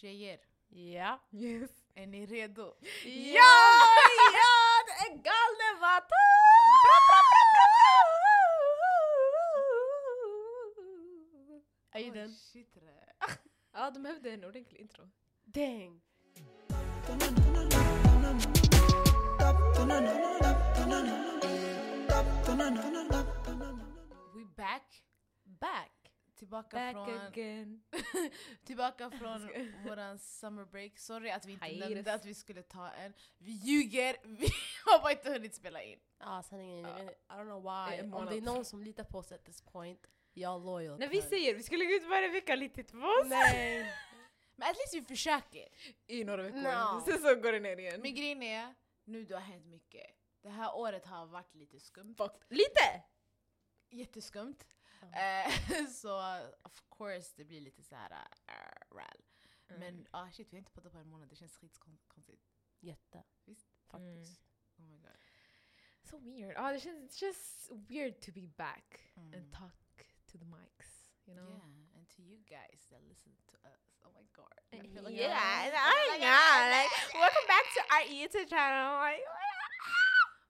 Tjejer, 0.00 0.38
Ja. 0.68 1.20
Yes. 1.32 1.70
är 1.94 2.06
ni 2.06 2.26
redo? 2.26 2.74
Ja! 3.04 3.44
Ja! 4.34 4.84
Det 4.86 4.92
är 5.06 5.16
Galnevatten! 5.16 6.16
Är 11.92 12.00
ju 12.00 12.10
Oj, 12.10 12.18
den? 12.18 12.34
shit. 12.34 12.76
Ja, 13.72 13.90
de 13.90 14.02
behövde 14.02 14.30
en 14.30 14.44
ordentlig 14.44 14.80
intro. 14.80 15.10
Dang! 15.44 16.00
We 24.34 24.44
back. 24.56 25.02
Back! 25.44 25.89
Tillbaka 26.40 26.76
Back 26.76 26.92
från, 26.92 27.18
again. 27.20 27.82
tillbaka 28.64 29.10
från 29.18 29.50
våran 29.84 30.18
summer 30.18 30.64
break. 30.64 30.98
Sorry 30.98 31.30
att 31.30 31.46
vi 31.46 31.52
inte 31.52 31.66
Hiatus. 31.66 31.90
nämnde 31.90 32.14
att 32.14 32.24
vi 32.24 32.34
skulle 32.34 32.62
ta 32.62 32.90
en. 32.90 33.12
Vi 33.38 33.52
ljuger, 33.52 34.16
vi 34.24 34.48
har 34.84 35.02
bara 35.02 35.12
inte 35.12 35.30
hunnit 35.30 35.54
spela 35.54 35.82
in. 35.82 35.98
Ja, 36.18 36.42
sanningen 36.42 36.84
är, 36.84 37.04
Ja. 37.04 37.10
I 37.10 37.38
don't 37.38 37.44
know 37.44 37.62
why. 37.62 38.16
Om 38.16 38.26
det 38.26 38.36
är 38.36 38.40
någon 38.40 38.64
som 38.64 38.82
litar 38.82 39.04
på 39.04 39.18
oss 39.18 39.32
at 39.32 39.44
this 39.44 39.62
point, 39.62 40.06
jag 40.32 40.54
är 40.54 40.58
loyal. 40.64 40.98
När 40.98 41.08
vi 41.08 41.22
säger 41.22 41.54
vi 41.54 41.62
ska 41.62 41.76
lägga 41.76 41.96
ut 41.96 42.08
varje 42.08 42.28
vecka 42.28 42.54
lite 42.54 42.84
på 42.84 42.98
oss. 42.98 43.26
Nej! 43.26 43.94
Men 44.56 44.68
at 44.70 44.76
least 44.76 44.94
vi 44.94 45.02
försöker. 45.02 45.68
I 46.06 46.24
några 46.24 46.42
veckor. 46.42 46.62
No. 46.62 47.02
Sen 47.04 47.18
så 47.18 47.34
går 47.34 47.52
det 47.52 47.60
ner 47.60 47.76
igen. 47.76 48.00
Men 48.00 48.14
grejen 48.14 48.42
är, 48.42 48.74
nu 49.04 49.24
det 49.24 49.34
har 49.34 49.40
hänt 49.40 49.66
mycket. 49.66 50.06
Det 50.42 50.48
här 50.48 50.76
året 50.76 51.06
har 51.06 51.26
varit 51.26 51.54
lite 51.54 51.80
skumt. 51.80 52.14
Fuck. 52.18 52.32
Lite! 52.48 53.02
Jätteskumt. 53.90 54.56
Eh, 55.02 55.86
så 56.00 56.38
of 56.62 56.82
course 56.98 57.32
det 57.36 57.44
blir 57.44 57.60
lite 57.60 57.82
så 57.82 57.94
här 57.94 58.10
uh, 58.12 58.96
ral. 58.96 59.24
Mm. 59.68 59.80
Men 59.80 60.06
ah 60.10 60.30
shit 60.30 60.52
vi 60.52 60.56
har 60.56 60.58
inte 60.58 60.72
poddat 60.72 60.92
på 60.92 60.98
en 60.98 61.08
månad, 61.08 61.28
det 61.28 61.36
känns 61.36 61.56
skitkonstigt. 61.56 62.42
Jätte. 62.80 63.24
Visst? 63.44 63.68
Faktiskt. 63.90 64.42
Oh 64.78 64.84
my 64.84 64.98
god. 64.98 65.16
So 66.02 66.18
weird. 66.18 66.52
Ja, 66.56 66.72
det 66.72 66.80
känns, 66.80 67.10
det 67.12 67.16
känns 67.18 67.70
weird 67.88 68.20
to 68.20 68.32
be 68.32 68.46
back 68.48 69.12
Mm. 69.16 69.34
and 69.34 69.52
talk 69.52 70.06
to 70.26 70.38
the 70.38 70.44
mics. 70.44 71.10
You 71.26 71.36
know? 71.36 71.48
Yeah, 71.48 71.96
and 71.96 72.08
to 72.08 72.22
you 72.22 72.38
guys 72.44 72.86
that 72.90 73.02
listen 73.02 73.32
to 73.46 73.56
us. 73.68 73.80
Oh 74.02 74.12
my 74.14 74.24
god. 74.32 74.58
I 74.72 74.76
Yeah, 74.76 75.64
like 75.64 75.76
I'm- 75.76 76.14
I 76.14 76.18
know. 76.18 76.70
Like, 76.76 76.92
welcome 77.14 77.46
back 77.46 77.66
to 77.76 77.80
our 77.94 78.04
YouTube 78.18 78.48
channel. 78.48 78.98
Like, 79.00 79.22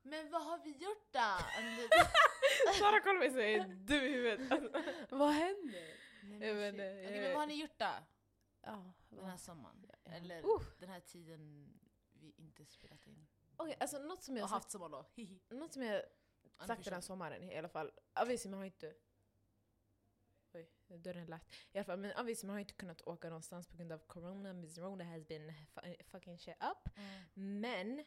Men 0.02 0.30
vad 0.30 0.42
har 0.44 0.58
vi 0.64 0.70
gjort 0.70 1.12
då? 1.12 1.18
Sara 2.78 3.00
kollar 3.00 3.14
på 3.14 3.18
mig 3.18 3.28
och 3.28 3.34
säger 3.34 3.64
du 3.64 4.08
i 4.08 4.12
huvudet. 4.12 4.52
Alltså. 4.52 4.82
Vad 5.16 5.30
händer? 5.32 5.96
Nej, 6.22 6.54
men 6.54 6.72
shit. 6.72 6.72
inte, 6.72 7.04
Okej, 7.06 7.14
jag- 7.14 7.22
men 7.22 7.30
vad 7.32 7.40
har 7.40 7.46
ni 7.46 7.54
gjort 7.60 7.78
då? 7.78 7.90
Ja, 8.62 8.92
Den 9.08 9.24
här 9.24 9.36
sommaren? 9.36 9.86
Ja. 10.04 10.12
Eller 10.12 10.38
Uh. 10.44 10.62
den 10.78 10.88
här 10.88 11.00
tiden 11.00 11.68
vi 12.12 12.34
inte 12.36 12.64
spelat 12.66 13.06
in? 13.06 13.26
Okej, 13.56 13.76
alltså 13.80 13.98
något 13.98 14.22
som 14.22 14.36
jag 14.36 14.44
Och 14.44 14.50
sagt, 14.50 14.62
haft 14.62 14.70
sommarlov. 14.70 15.06
Hihi. 15.14 15.40
något 15.50 15.72
som 15.72 15.82
jag 15.82 16.02
sagt 16.66 16.84
den 16.84 16.94
här 16.94 17.00
sommaren 17.00 17.50
i 17.50 17.56
alla 17.58 17.68
fall. 17.68 17.90
Avicii 18.12 18.52
har 18.52 18.64
inte... 18.64 18.94
Oj, 20.52 20.68
dörren 20.98 21.26
lät. 21.26 21.42
I 21.72 21.78
alla 21.78 21.84
fall, 21.84 21.98
men 21.98 22.12
Avicii 22.12 22.48
har 22.50 22.58
inte 22.58 22.72
kunnat 22.74 23.02
åka 23.02 23.28
någonstans 23.28 23.66
på 23.68 23.76
grund 23.76 23.92
av 23.92 23.98
corona. 23.98 24.52
Miss 24.52 24.78
Rona 24.78 25.04
has 25.04 25.26
been 25.28 25.50
fu- 25.74 26.02
fucking 26.04 26.38
shit 26.38 26.56
up. 26.60 26.88
Mm. 26.96 27.60
Men 27.60 28.04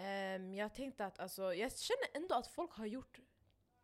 ehm, 0.00 0.54
jag 0.54 0.74
tänkte 0.74 1.06
att 1.06 1.18
alltså, 1.18 1.54
jag 1.54 1.78
känner 1.78 2.22
ändå 2.22 2.34
att 2.34 2.46
folk 2.46 2.72
har 2.72 2.86
gjort 2.86 3.20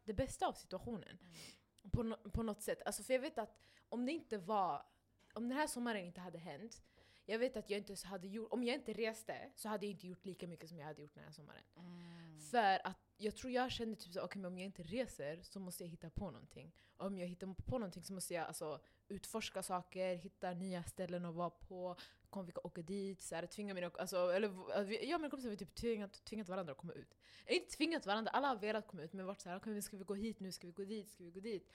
det 0.04 0.14
bästa 0.14 0.46
av 0.46 0.52
situationen. 0.52 1.18
Mm. 1.20 1.90
På, 1.90 2.02
no 2.02 2.30
på 2.30 2.42
något 2.42 2.62
sätt. 2.62 2.82
Alltså, 2.86 3.02
för 3.02 3.12
jag 3.12 3.20
vet 3.20 3.38
att 3.38 3.58
om 3.88 4.06
det 4.06 4.12
inte 4.12 4.38
var... 4.38 4.86
Om 5.34 5.48
den 5.48 5.58
här 5.58 5.66
sommaren 5.66 6.04
inte 6.04 6.20
hade 6.20 6.38
hänt, 6.38 6.82
jag 7.24 7.38
vet 7.38 7.56
att 7.56 7.70
jag 7.70 7.78
inte 7.78 8.06
hade 8.06 8.28
gjort... 8.28 8.52
Om 8.52 8.64
jag 8.64 8.74
inte 8.74 8.92
reste 8.92 9.50
så 9.54 9.68
hade 9.68 9.86
jag 9.86 9.90
inte 9.90 10.06
gjort 10.06 10.24
lika 10.24 10.46
mycket 10.46 10.68
som 10.68 10.78
jag 10.78 10.86
hade 10.86 11.02
gjort 11.02 11.14
den 11.14 11.24
här 11.24 11.32
sommaren. 11.32 11.62
Mm. 11.76 12.40
För 12.40 12.86
att 12.86 12.98
jag 13.16 13.36
tror 13.36 13.52
jag 13.52 13.72
kände 13.72 13.96
typ 13.96 14.12
så 14.12 14.20
okej 14.20 14.42
men 14.42 14.52
om 14.52 14.58
jag 14.58 14.66
inte 14.66 14.82
reser 14.82 15.42
så 15.42 15.60
måste 15.60 15.84
jag 15.84 15.88
hitta 15.88 16.10
på 16.10 16.30
någonting. 16.30 16.72
Och 16.96 17.06
om 17.06 17.18
jag 17.18 17.26
hittar 17.26 17.54
på 17.54 17.78
någonting 17.78 18.02
så 18.02 18.12
måste 18.12 18.34
jag 18.34 18.46
alltså 18.46 18.80
utforska 19.08 19.62
saker, 19.62 20.14
hitta 20.14 20.52
nya 20.52 20.82
ställen 20.82 21.24
att 21.24 21.34
vara 21.34 21.50
på, 21.50 21.96
kommer 22.36 22.52
vi 22.52 22.52
åka 22.64 22.82
dit, 22.82 23.22
så 23.22 23.34
här, 23.34 23.46
tvinga 23.46 23.74
mina, 23.74 23.90
alltså, 23.98 24.16
eller 24.32 24.70
att 24.72 24.86
vi- 24.86 25.08
jag 25.08 25.14
och 25.16 25.20
mina 25.20 25.30
kompisar 25.30 25.50
har 25.50 25.56
typ 25.56 25.74
tvingat, 25.74 26.24
tvingat 26.24 26.48
varandra 26.48 26.72
att 26.72 26.78
komma 26.78 26.92
ut. 26.92 27.14
Eller 27.46 27.60
inte 27.60 27.76
tvingat 27.76 28.06
varandra, 28.06 28.30
alla 28.30 28.48
har 28.48 28.56
velat 28.56 28.86
komma 28.86 29.02
ut 29.02 29.12
men 29.12 29.26
varit 29.26 29.40
såhär, 29.40 29.56
okay, 29.56 29.82
ska 29.82 29.96
vi 29.96 30.04
gå 30.04 30.14
hit 30.14 30.40
nu, 30.40 30.52
ska 30.52 30.66
vi 30.66 30.72
gå 30.72 30.84
dit, 30.84 31.10
ska 31.10 31.24
vi 31.24 31.30
gå 31.30 31.40
dit? 31.40 31.72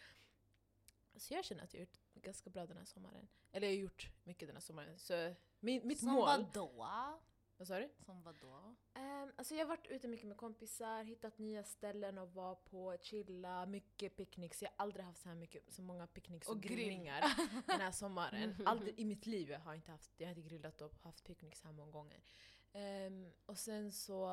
Så 1.16 1.34
jag 1.34 1.46
känner 1.46 1.64
att 1.64 1.74
jag 1.74 1.80
har 1.80 1.86
gjort 1.86 2.00
ganska 2.14 2.50
bra 2.50 2.66
den 2.66 2.78
här 2.78 2.86
sommaren. 2.86 3.28
Eller 3.52 3.68
jag 3.68 3.76
har 3.76 3.82
gjort 3.82 4.10
mycket 4.24 4.48
den 4.48 4.56
här 4.56 4.62
sommaren. 4.62 5.00
Så 5.00 5.34
min, 5.60 5.88
mitt 5.88 6.00
Som 6.00 6.10
mål... 6.10 6.26
vadå? 6.26 6.98
Vad 7.62 7.68
sa 7.68 7.80
du? 7.80 7.90
Som 8.06 8.24
vadå? 8.24 8.76
Um, 8.96 9.32
alltså 9.36 9.56
jag 9.56 9.62
har 9.66 9.68
varit 9.68 9.88
ute 9.88 10.08
mycket 10.08 10.28
med 10.28 10.38
kompisar, 10.38 11.04
hittat 11.04 11.38
nya 11.38 11.64
ställen 11.64 12.18
att 12.18 12.34
vara 12.34 12.56
på, 12.56 12.98
chilla, 13.02 13.66
mycket 13.66 14.16
picknicks. 14.16 14.62
Jag 14.62 14.70
har 14.70 14.76
aldrig 14.78 15.06
haft 15.06 15.22
så 15.22 15.30
här 15.30 15.36
mycket, 15.36 15.74
så 15.74 15.82
många 15.82 16.08
picknicks 16.08 16.48
och, 16.48 16.56
Och 16.56 16.62
grill. 16.62 16.78
grillningar 16.78 17.24
den 17.66 17.82
här 17.82 17.92
sommaren. 17.92 18.56
Aldrig 18.66 19.00
i 19.00 19.06
mitt 19.06 19.26
liv 19.26 19.50
jag 19.50 19.60
har 19.60 19.74
inte 19.74 19.92
haft, 19.92 20.12
jag 20.18 20.28
har 20.28 20.30
inte 20.30 20.50
grillat 20.50 20.82
och 20.82 20.94
haft 21.02 21.24
picknicks 21.24 21.64
här 21.64 21.72
många 21.72 21.92
gånger. 21.92 22.24
Ehm, 22.74 23.32
och 23.46 23.58
sen 23.58 23.92
så, 23.92 24.30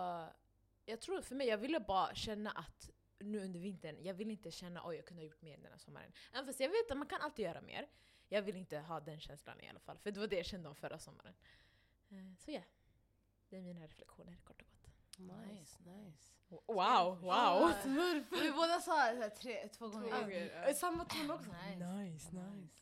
jag 0.84 1.00
tror 1.00 1.20
för 1.20 1.34
mig, 1.34 1.46
jag 1.46 1.58
ville 1.58 1.80
bara 1.80 2.14
känna 2.14 2.50
att 2.50 2.90
nu 3.18 3.44
under 3.44 3.60
vintern, 3.60 3.96
jag 4.00 4.14
vill 4.14 4.30
inte 4.30 4.50
känna 4.50 4.88
oj 4.88 4.96
jag 4.96 5.06
kunde 5.06 5.22
ha 5.22 5.24
gjort 5.26 5.42
mer 5.42 5.56
den 5.56 5.72
här 5.72 5.78
sommaren. 5.78 6.12
Även 6.32 6.46
fast 6.46 6.60
jag 6.60 6.68
vet 6.68 6.90
att 6.90 6.98
man 6.98 7.08
kan 7.08 7.20
alltid 7.20 7.44
göra 7.44 7.60
mer. 7.60 7.88
Jag 8.28 8.42
vill 8.42 8.56
inte 8.56 8.78
ha 8.78 9.00
den 9.00 9.20
känslan 9.20 9.60
i 9.60 9.68
alla 9.68 9.80
fall, 9.80 9.98
för 9.98 10.10
det 10.10 10.20
var 10.20 10.26
det 10.26 10.36
jag 10.36 10.46
kände 10.46 10.68
om 10.68 10.74
förra 10.74 10.98
sommaren. 10.98 11.34
Eh, 12.10 12.34
så 12.38 12.50
ja, 12.50 12.62
det 13.50 13.56
är 13.56 13.60
mina 13.62 13.84
reflektioner 13.84 14.36
kort 14.44 14.62
och 14.62 14.68
gott. 14.68 14.90
Nice, 15.18 15.82
nice. 15.82 16.34
Wow, 16.66 17.28
Ah, 17.30 17.72
Vi 18.30 18.52
båda 18.52 18.80
sa 18.80 19.12
det 19.12 19.16
så 19.16 19.22
här 19.22 19.28
tre, 19.30 19.68
två 19.68 19.88
gånger. 19.88 20.08
Två 20.10 20.20
gånger, 20.20 20.50
ja. 20.54 20.62
Eh, 20.68 20.74
Samma 20.74 21.04
ton 21.04 21.30
också. 21.30 21.50
Nice. 21.52 21.86
Nice, 21.86 22.30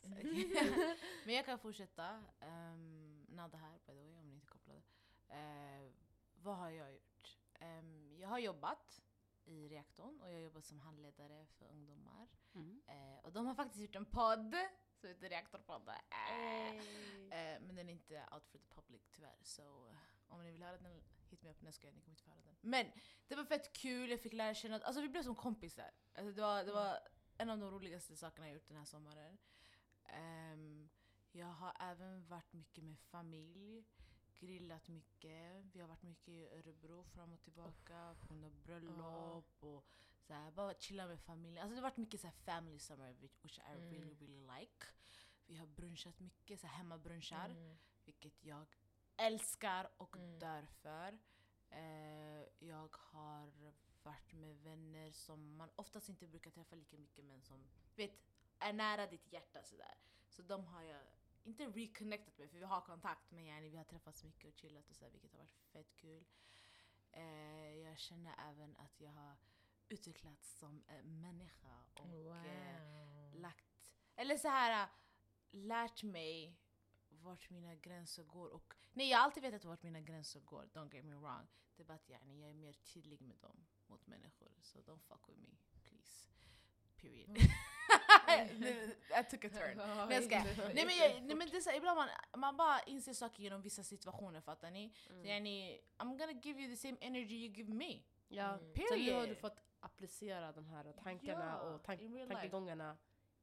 nice. 0.09 0.95
Men 1.25 1.35
jag 1.35 1.45
kan 1.45 1.59
fortsätta. 1.59 2.23
Um, 2.41 3.25
Nada 3.29 3.57
här 3.57 3.79
by 3.85 3.93
the 3.93 4.01
way 4.01 4.17
om 4.17 4.27
ni 4.27 4.33
inte 4.35 4.45
är 4.45 4.49
kopplade. 4.49 4.81
Eh, 5.29 5.91
vad 6.35 6.57
har 6.57 6.69
jag 6.69 6.93
gjort? 6.93 7.37
Ehm, 7.59 8.15
jag 8.19 8.29
har 8.29 8.39
jobbat 8.39 9.01
i 9.45 9.67
reaktorn 9.69 10.21
och 10.21 10.27
jag 10.29 10.33
har 10.33 10.39
jobbat 10.41 10.65
som 10.65 10.79
handledare 10.79 11.45
för 11.45 11.65
ungdomar. 11.65 12.27
Mm. 12.55 12.81
Eh, 12.87 13.19
och 13.23 13.31
de 13.31 13.45
har 13.45 13.55
faktiskt 13.55 13.81
gjort 13.81 13.95
en 13.95 14.05
podd 14.05 14.55
som 14.99 15.09
heter 15.09 15.29
Reaktorpodden. 15.29 15.95
Eh, 16.09 16.69
eh, 16.75 17.59
men 17.61 17.75
den 17.75 17.89
är 17.89 17.93
inte 17.93 18.27
out 18.31 18.47
for 18.47 18.57
the 18.59 18.65
public 18.75 19.01
tyvärr. 19.11 19.37
Så 19.43 19.61
eh, 19.87 19.95
om 20.27 20.43
ni 20.43 20.51
vill 20.51 20.63
höra 20.63 20.77
den, 20.77 21.01
hit 21.29 21.41
me 21.43 21.49
up. 21.49 21.61
Nej 21.61 21.73
jag 21.81 21.93
ni 21.93 22.01
kommer 22.01 22.11
inte 22.13 22.23
få 22.23 22.29
höra 22.31 22.41
den. 22.41 22.55
Men 22.61 22.91
det 23.27 23.35
var 23.35 23.45
fett 23.45 23.73
kul, 23.73 24.09
jag 24.11 24.21
fick 24.21 24.33
lära 24.33 24.53
känna, 24.53 24.79
alltså 24.79 25.01
vi 25.01 25.09
blev 25.09 25.23
som 25.23 25.35
kompisar. 25.35 25.91
Alltså, 26.13 26.31
det, 26.31 26.41
var, 26.41 26.63
det 26.63 26.71
var 26.71 26.99
en 27.37 27.49
av 27.49 27.57
de 27.59 27.71
roligaste 27.71 28.15
sakerna 28.17 28.47
jag 28.47 28.53
gjort 28.53 28.67
den 28.67 28.77
här 28.77 28.85
sommaren. 28.85 29.37
Ehm, 30.05 30.89
jag 31.31 31.47
har 31.47 31.73
även 31.79 32.25
varit 32.27 32.53
mycket 32.53 32.83
med 32.83 32.99
familj, 32.99 33.85
grillat 34.39 34.87
mycket. 34.87 35.65
Vi 35.73 35.79
har 35.81 35.87
varit 35.87 36.03
mycket 36.03 36.27
i 36.29 36.47
Örebro 36.47 37.03
fram 37.03 37.33
och 37.33 37.41
tillbaka 37.41 38.15
på 38.19 38.27
grund 38.27 38.45
av 38.45 38.51
bröllop 38.61 39.63
och 39.63 39.85
så 40.21 40.33
här, 40.33 40.51
bara 40.51 40.73
chilla 40.79 41.07
med 41.07 41.19
familjen. 41.19 41.63
Alltså 41.63 41.75
det 41.75 41.81
har 41.81 41.89
varit 41.89 41.97
mycket 41.97 42.21
så 42.21 42.27
här 42.27 42.33
family 42.33 42.79
summer 42.79 43.13
which 43.13 43.45
which 43.45 43.59
I 43.59 43.61
Mm. 43.71 43.89
really 43.91 44.15
really 44.15 44.59
like. 44.59 44.85
Vi 45.45 45.55
har 45.55 45.67
brunchat 45.67 46.19
mycket, 46.19 46.59
så 46.59 46.67
här 46.67 46.77
hemmabrunchar, 46.77 47.49
Mm. 47.49 47.77
vilket 48.05 48.43
jag 48.43 48.65
älskar 49.17 49.89
och 49.97 50.15
Mm. 50.15 50.39
dör 50.39 50.65
för. 50.65 51.19
Eh, 51.69 52.43
jag 52.59 52.95
har 52.97 53.51
varit 54.03 54.33
med 54.33 54.55
vänner 54.57 55.11
som 55.11 55.55
man 55.55 55.69
oftast 55.75 56.09
inte 56.09 56.27
brukar 56.27 56.51
träffa 56.51 56.75
lika 56.75 56.97
mycket 56.97 57.25
men 57.25 57.41
som 57.41 57.67
vet, 57.95 58.11
är 58.59 58.73
nära 58.73 59.07
ditt 59.07 59.33
hjärta 59.33 59.63
sådär. 59.63 59.97
Så 60.29 60.41
de 60.41 60.65
har 60.65 60.83
jag 60.83 61.01
inte 61.43 61.65
reconnectat 61.65 62.37
med 62.37 62.49
för 62.51 62.57
vi 62.57 62.65
har 62.65 62.81
kontakt 62.81 63.31
men 63.31 63.45
yani, 63.45 63.69
vi 63.69 63.77
har 63.77 63.83
träffats 63.83 64.23
mycket 64.23 64.45
och 64.53 64.59
chillat 64.59 64.89
och 64.89 64.95
sådär 64.95 65.11
vilket 65.11 65.31
har 65.31 65.39
varit 65.39 65.61
fett 65.71 65.95
kul. 65.95 66.25
Eh, 67.11 67.75
jag 67.75 67.97
känner 67.97 68.35
även 68.49 68.75
att 68.77 69.01
jag 69.01 69.11
har 69.11 69.35
utvecklats 69.89 70.57
som 70.59 70.83
eh, 70.87 71.03
människa 71.03 71.83
och 71.93 72.07
Wow. 72.09 72.45
eh, 72.45 73.35
lagt, 73.39 73.65
eller 74.15 74.37
så 74.37 74.47
här 74.47 74.89
lärt 75.51 76.03
mig 76.03 76.55
vart 77.27 77.49
mina 77.49 77.75
gränser 77.75 78.23
går 78.23 78.47
och 78.49 78.73
nej 78.93 79.09
jag 79.09 79.17
har 79.17 79.23
alltid 79.25 79.43
vetat 79.43 79.65
vart 79.65 79.83
mina 79.83 80.01
gränser 80.01 80.39
går, 80.39 80.69
don't 80.73 80.93
get 80.95 81.05
me 81.05 81.15
wrong. 81.15 81.47
Det 81.75 81.83
är 81.83 81.85
bara 81.85 81.93
att 81.93 82.09
yani, 82.09 82.39
jag 82.41 82.49
är 82.49 82.53
mer 82.53 82.73
tydlig 82.73 83.21
med 83.21 83.37
dem 83.37 83.65
mot 83.87 84.07
människor. 84.07 84.51
Så 84.61 84.79
don't 84.79 84.99
fuck 84.99 85.29
with 85.29 85.39
me, 85.39 85.57
please. 85.83 86.29
Period. 87.01 87.37
I 89.19 89.23
took 89.29 89.45
a 89.45 89.49
turn. 89.49 89.77
Nej 90.07 90.07
jag 90.09 90.23
skojar. 90.23 90.73
Nej 90.73 90.85
men, 90.85 90.95
jag, 90.97 91.23
nej, 91.23 91.35
men 91.35 91.49
det 91.49 91.57
är 91.57 91.61
så, 91.61 91.71
ibland 91.71 91.95
man, 91.97 92.09
man 92.37 92.57
bara 92.57 92.79
inser 92.81 93.13
saker 93.13 93.43
genom 93.43 93.61
vissa 93.61 93.83
situationer 93.83 94.41
fattar 94.41 94.71
ni? 94.71 94.93
Mm. 95.09 95.21
Så 95.23 95.27
yani, 95.27 95.79
I'm 95.97 96.17
gonna 96.17 96.31
give 96.43 96.61
you 96.61 96.69
the 96.71 96.77
same 96.77 96.97
energy 97.01 97.35
you 97.45 97.53
give 97.55 97.73
me. 97.73 98.03
Ja, 98.27 98.47
Mm. 98.53 98.73
så 98.89 98.95
nu 98.95 99.11
har 99.13 99.21
du 99.21 99.25
Period. 99.27 99.37
fått 99.37 99.59
applicera 99.79 100.51
de 100.51 100.65
här 100.67 100.93
tankarna 101.03 101.45
Ja, 101.45 101.59
och 101.61 101.83
tank 101.83 102.01
tankegångarna 102.27 102.97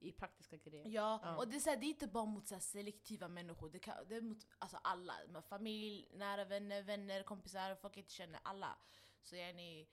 i 0.05 0.13
praktiska 0.13 0.57
grejer. 0.57 0.89
Ja, 0.89 1.21
Ja. 1.23 1.37
och 1.37 1.49
det 1.49 1.57
är, 1.57 1.61
så 1.61 1.71
här, 1.71 1.77
det 1.77 1.87
är 1.87 1.89
inte 1.89 2.07
bara 2.09 2.25
mot 2.25 2.49
så 2.49 2.55
här, 2.55 2.61
selektiva 2.61 3.29
människor, 3.29 3.71
det, 3.71 3.79
kan, 3.79 4.09
det 4.09 4.17
är 4.17 4.21
mot 4.21 4.47
alltså, 4.59 4.77
alla. 4.83 5.15
Med 5.29 5.45
familj, 5.45 6.09
nära 6.13 6.45
vänner, 6.45 6.83
vänner, 6.83 7.23
kompisar, 7.23 7.75
folk 7.75 7.97
jag 7.97 8.03
inte 8.03 8.13
känner, 8.13 8.41
alla. 8.45 8.79
Så 9.23 9.37
jag 9.37 9.49
är, 9.51 9.81
uh, 9.83 9.87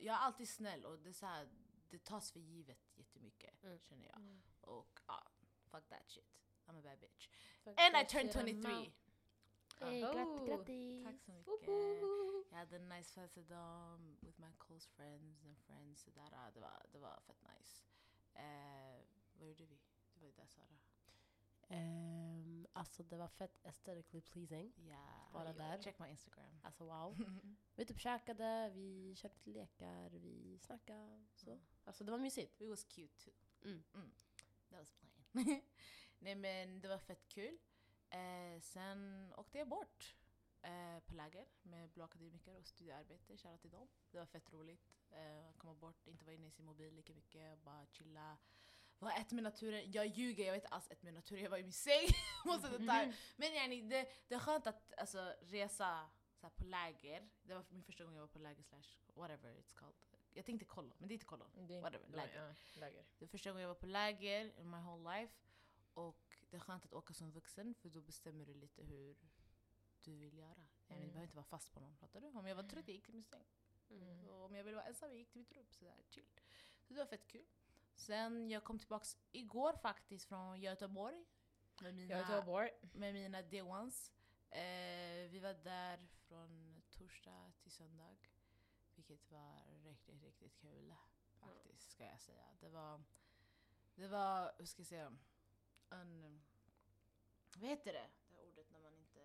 jag 0.00 0.06
är 0.06 0.18
alltid 0.18 0.48
snäll 0.48 0.84
och 0.84 0.98
det, 0.98 1.08
är 1.08 1.12
så 1.12 1.26
här, 1.26 1.48
det 1.88 2.04
tas 2.04 2.32
för 2.32 2.40
givet 2.40 2.90
jättemycket, 2.96 3.62
Mm. 3.64 3.78
känner 3.78 4.06
jag. 4.06 4.16
Mm. 4.16 4.42
Och 4.60 5.00
ja, 5.06 5.26
fuck 5.70 5.88
that 5.88 6.10
shit. 6.10 6.24
I'm 6.66 6.78
a 6.78 6.82
bad 6.82 6.98
bitch. 6.98 7.28
För 7.62 7.70
And 7.70 7.96
I 8.02 8.06
turned 8.08 8.32
sedan 8.32 8.46
23! 8.46 8.70
man- 8.72 8.92
Hey, 9.82 10.04
Oh. 10.04 10.12
grattis, 10.14 10.48
grattis! 10.48 11.04
Tack 11.04 11.20
så 11.20 11.30
mycket. 11.32 11.48
Woho! 11.68 12.44
Jag 12.50 12.58
hade 12.58 12.76
en 12.76 12.88
nice 12.88 13.12
födelsedag 13.14 13.98
with 14.20 14.40
my 14.40 14.52
close 14.58 14.88
friends 14.88 15.44
and 15.44 15.58
friends. 15.58 16.02
Så 16.02 16.10
där, 16.10 16.50
det, 16.54 16.60
var, 16.60 16.86
det 16.92 16.98
var 16.98 17.20
fett 17.26 17.42
nice. 17.42 17.84
Eh, 18.34 19.00
vad 19.40 19.48
gjorde 19.48 19.66
vi? 19.66 19.80
Det 20.14 20.20
var 20.20 20.26
ju 20.26 20.32
där 20.32 20.46
Sara. 20.46 20.78
Ehm, 21.68 22.66
alltså 22.72 23.02
det 23.02 23.16
var 23.16 23.28
fett 23.28 23.66
aesthetically 23.66 24.20
pleasing. 24.20 24.72
Ja, 24.76 25.28
Bara 25.32 25.52
där. 25.52 25.82
Check 25.82 25.98
my 25.98 26.08
Instagram. 26.08 26.60
Alltså 26.62 26.84
wow. 26.84 27.24
Vi 27.74 27.86
typ 27.86 28.00
käkade, 28.00 28.70
vi 28.74 29.16
lite 29.22 29.50
lekar, 29.50 30.08
vi 30.08 30.58
snackade. 30.58 31.26
Så. 31.34 31.50
Mm. 31.50 31.62
Alltså 31.84 32.04
det 32.04 32.10
var 32.10 32.18
mysigt. 32.18 32.60
It 32.60 32.68
was 32.68 32.84
cute 32.84 33.24
too. 33.24 33.34
Mm. 33.62 33.84
That 34.68 34.78
was 34.78 34.92
plain. 34.92 35.62
Nej 36.18 36.34
men 36.34 36.80
det 36.80 36.88
var 36.88 36.98
fett 36.98 37.28
kul. 37.28 37.58
Eh, 38.10 38.60
sen 38.60 39.32
åkte 39.36 39.58
jag 39.58 39.68
bort 39.68 40.16
eh, 40.62 41.00
på 41.06 41.14
läger 41.14 41.46
med 41.62 41.90
Blå 41.90 42.04
akademiker 42.04 42.56
och 42.56 42.66
studiearbete. 42.66 43.36
Shoutout 43.36 43.60
till 43.60 43.70
dem. 43.70 43.88
Det 44.10 44.18
var 44.18 44.26
fett 44.26 44.52
roligt. 44.52 44.92
Eh, 45.10 45.52
komma 45.56 45.74
bort, 45.74 46.06
inte 46.06 46.24
vara 46.24 46.34
inne 46.34 46.46
i 46.46 46.50
sin 46.50 46.64
mobil 46.64 46.94
lika 46.94 47.14
mycket, 47.14 47.62
bara 47.62 47.86
chilla. 47.86 48.38
Var 49.00 49.10
ett 49.12 49.32
med 49.32 49.42
naturen. 49.44 49.92
Jag 49.92 50.06
ljuger, 50.06 50.44
jag 50.44 50.50
var 50.50 50.56
inte 50.56 50.68
alls 50.68 50.90
ett 50.90 51.02
med 51.02 51.14
naturen. 51.14 51.42
Jag 51.42 51.50
var 51.50 51.58
i 51.58 51.62
min 51.62 51.72
säng 51.72 52.08
most 52.44 52.64
of 52.64 52.70
the 52.70 52.76
time. 52.78 53.12
Men 53.36 53.54
yani, 53.54 53.80
det, 53.82 54.08
det 54.28 54.34
är 54.34 54.38
skönt 54.38 54.66
att 54.66 54.92
alltså, 54.98 55.34
resa 55.40 56.10
så 56.34 56.50
på 56.50 56.64
läger. 56.64 57.28
Det 57.42 57.54
var 57.54 57.64
min 57.70 57.82
första 57.84 58.04
gång 58.04 58.14
jag 58.14 58.20
var 58.20 58.28
på 58.28 58.38
läger 58.38 58.62
slash 58.62 58.96
whatever 59.14 59.54
it's 59.54 59.74
called. 59.74 59.94
Jag 60.32 60.44
tänkte 60.46 60.64
kollo, 60.64 60.94
men 60.98 61.08
det 61.08 61.12
är 61.12 61.16
inte 61.16 61.26
kollo. 61.26 61.44
Whatever, 61.82 62.08
läger. 62.08 62.48
ja, 62.48 62.54
läger. 62.80 63.04
Det 63.18 63.24
är 63.24 63.28
första 63.28 63.50
gången 63.50 63.62
jag 63.62 63.68
var 63.68 63.74
på 63.74 63.86
läger 63.86 64.58
in 64.60 64.70
my 64.70 64.76
whole 64.78 65.18
life. 65.20 65.34
Och 65.94 66.36
det 66.50 66.56
är 66.56 66.60
skönt 66.60 66.84
att 66.84 66.92
åka 66.92 67.14
som 67.14 67.30
vuxen 67.32 67.74
för 67.74 67.88
då 67.88 68.00
bestämmer 68.00 68.46
du 68.46 68.54
lite 68.54 68.82
hur 68.82 69.16
du 70.02 70.16
vill 70.16 70.38
göra. 70.38 70.48
Yani, 70.48 70.66
Du 70.88 70.94
Mm. 70.94 71.06
behöver 71.06 71.22
inte 71.22 71.36
vara 71.36 71.44
fast 71.44 71.72
på 71.72 71.80
någon, 71.80 71.96
fattar 71.96 72.20
du? 72.20 72.26
Om 72.26 72.46
jag 72.46 72.54
var 72.56 72.62
trött 72.62 72.88
jag 72.88 72.94
gick 72.94 73.04
till 73.04 73.14
min 73.14 73.24
säng. 73.24 73.44
Mm. 73.90 74.26
Och 74.28 74.44
om 74.44 74.54
jag 74.54 74.64
ville 74.64 74.76
vara 74.76 74.86
ensam 74.86 75.08
jag 75.10 75.18
gick 75.18 75.30
till 75.30 75.38
mitt 75.38 75.52
rum. 75.52 75.66
Sådär, 75.70 75.94
chill. 76.08 76.26
Så 76.88 76.94
det 76.94 76.98
var 77.00 77.06
fett 77.06 77.26
kul. 77.28 77.46
Sen 78.00 78.50
jag 78.50 78.64
kom 78.64 78.78
tillbaks 78.78 79.16
igår 79.32 79.72
faktiskt 79.72 80.28
från 80.28 80.60
Göteborg. 80.60 81.24
Med 81.80 81.94
mina, 81.94 82.42
bort. 82.42 82.94
med 82.94 83.14
mina 83.14 83.42
day 83.42 83.62
ones. 83.62 84.12
Eh, 84.50 85.30
vi 85.30 85.38
var 85.42 85.54
där 85.54 86.08
från 86.28 86.82
torsdag 86.90 87.52
till 87.62 87.70
söndag. 87.70 88.16
Vilket 88.94 89.30
var 89.30 89.82
riktigt, 89.84 90.22
riktigt 90.22 90.56
kul. 90.56 90.94
Faktiskt, 91.40 91.90
ska 91.90 92.04
jag 92.04 92.20
säga. 92.20 92.46
Det 92.60 92.68
var, 92.68 93.02
det 93.94 94.08
var 94.08 94.52
hur 94.58 94.66
ska 94.66 94.80
jag 94.80 94.86
säga, 94.86 95.16
un, 95.90 96.42
vad 97.56 97.70
heter 97.70 97.92
det? 97.92 98.10
Det 98.28 98.36
här 98.36 98.44
ordet 98.44 98.70
när 98.70 98.78
man 98.78 98.94
inte, 98.94 99.20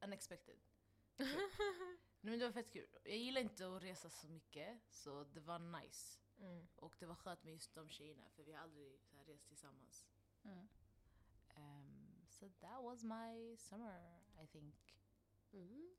unexpected. 0.00 0.58
Nej, 1.16 2.30
men 2.30 2.38
det 2.38 2.44
var 2.44 2.52
fett 2.52 2.72
kul. 2.72 2.88
Jag 3.04 3.16
gillar 3.16 3.40
inte 3.40 3.76
att 3.76 3.82
resa 3.82 4.10
så 4.10 4.28
mycket, 4.28 4.78
så 4.90 5.24
det 5.24 5.40
var 5.40 5.58
nice. 5.58 6.25
Mm. 6.38 6.66
Och 6.76 6.96
det 6.98 7.06
var 7.06 7.14
skönt 7.14 7.44
med 7.44 7.52
just 7.52 7.74
de 7.74 7.88
tjejerna, 7.88 8.28
för 8.30 8.42
vi 8.42 8.52
har 8.52 8.62
aldrig 8.62 9.00
så 9.04 9.16
här, 9.16 9.24
rest 9.24 9.46
tillsammans. 9.48 10.06
Um, 11.56 12.26
so 12.28 12.48
that 12.60 12.82
was 12.82 13.02
my 13.04 13.56
summer, 13.56 14.20
I 14.42 14.46
think. 14.46 14.94
Mm. 15.52 15.96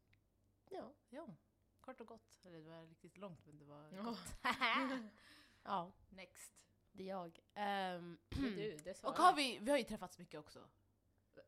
Ja. 0.69 0.93
Jo, 1.09 1.35
kort 1.81 2.01
och 2.01 2.07
gott. 2.07 2.45
Eller 2.45 2.57
det 2.57 2.69
var 2.69 2.85
riktigt 2.87 3.17
långt, 3.17 3.45
men 3.45 3.57
det 3.57 3.65
var 3.65 3.89
Ja. 3.91 4.01
gott. 4.03 4.35
ja, 5.63 5.91
Next. 6.09 6.67
det 6.91 7.03
är 7.03 7.07
jag. 7.07 7.39
Ehm, 7.53 8.17
Du, 8.29 8.77
det 8.77 9.03
Och 9.03 9.17
har 9.17 9.35
vi, 9.35 9.59
vi 9.59 9.71
har 9.71 9.77
ju 9.77 9.83
träffats 9.83 10.17
mycket 10.19 10.39
också. 10.39 10.67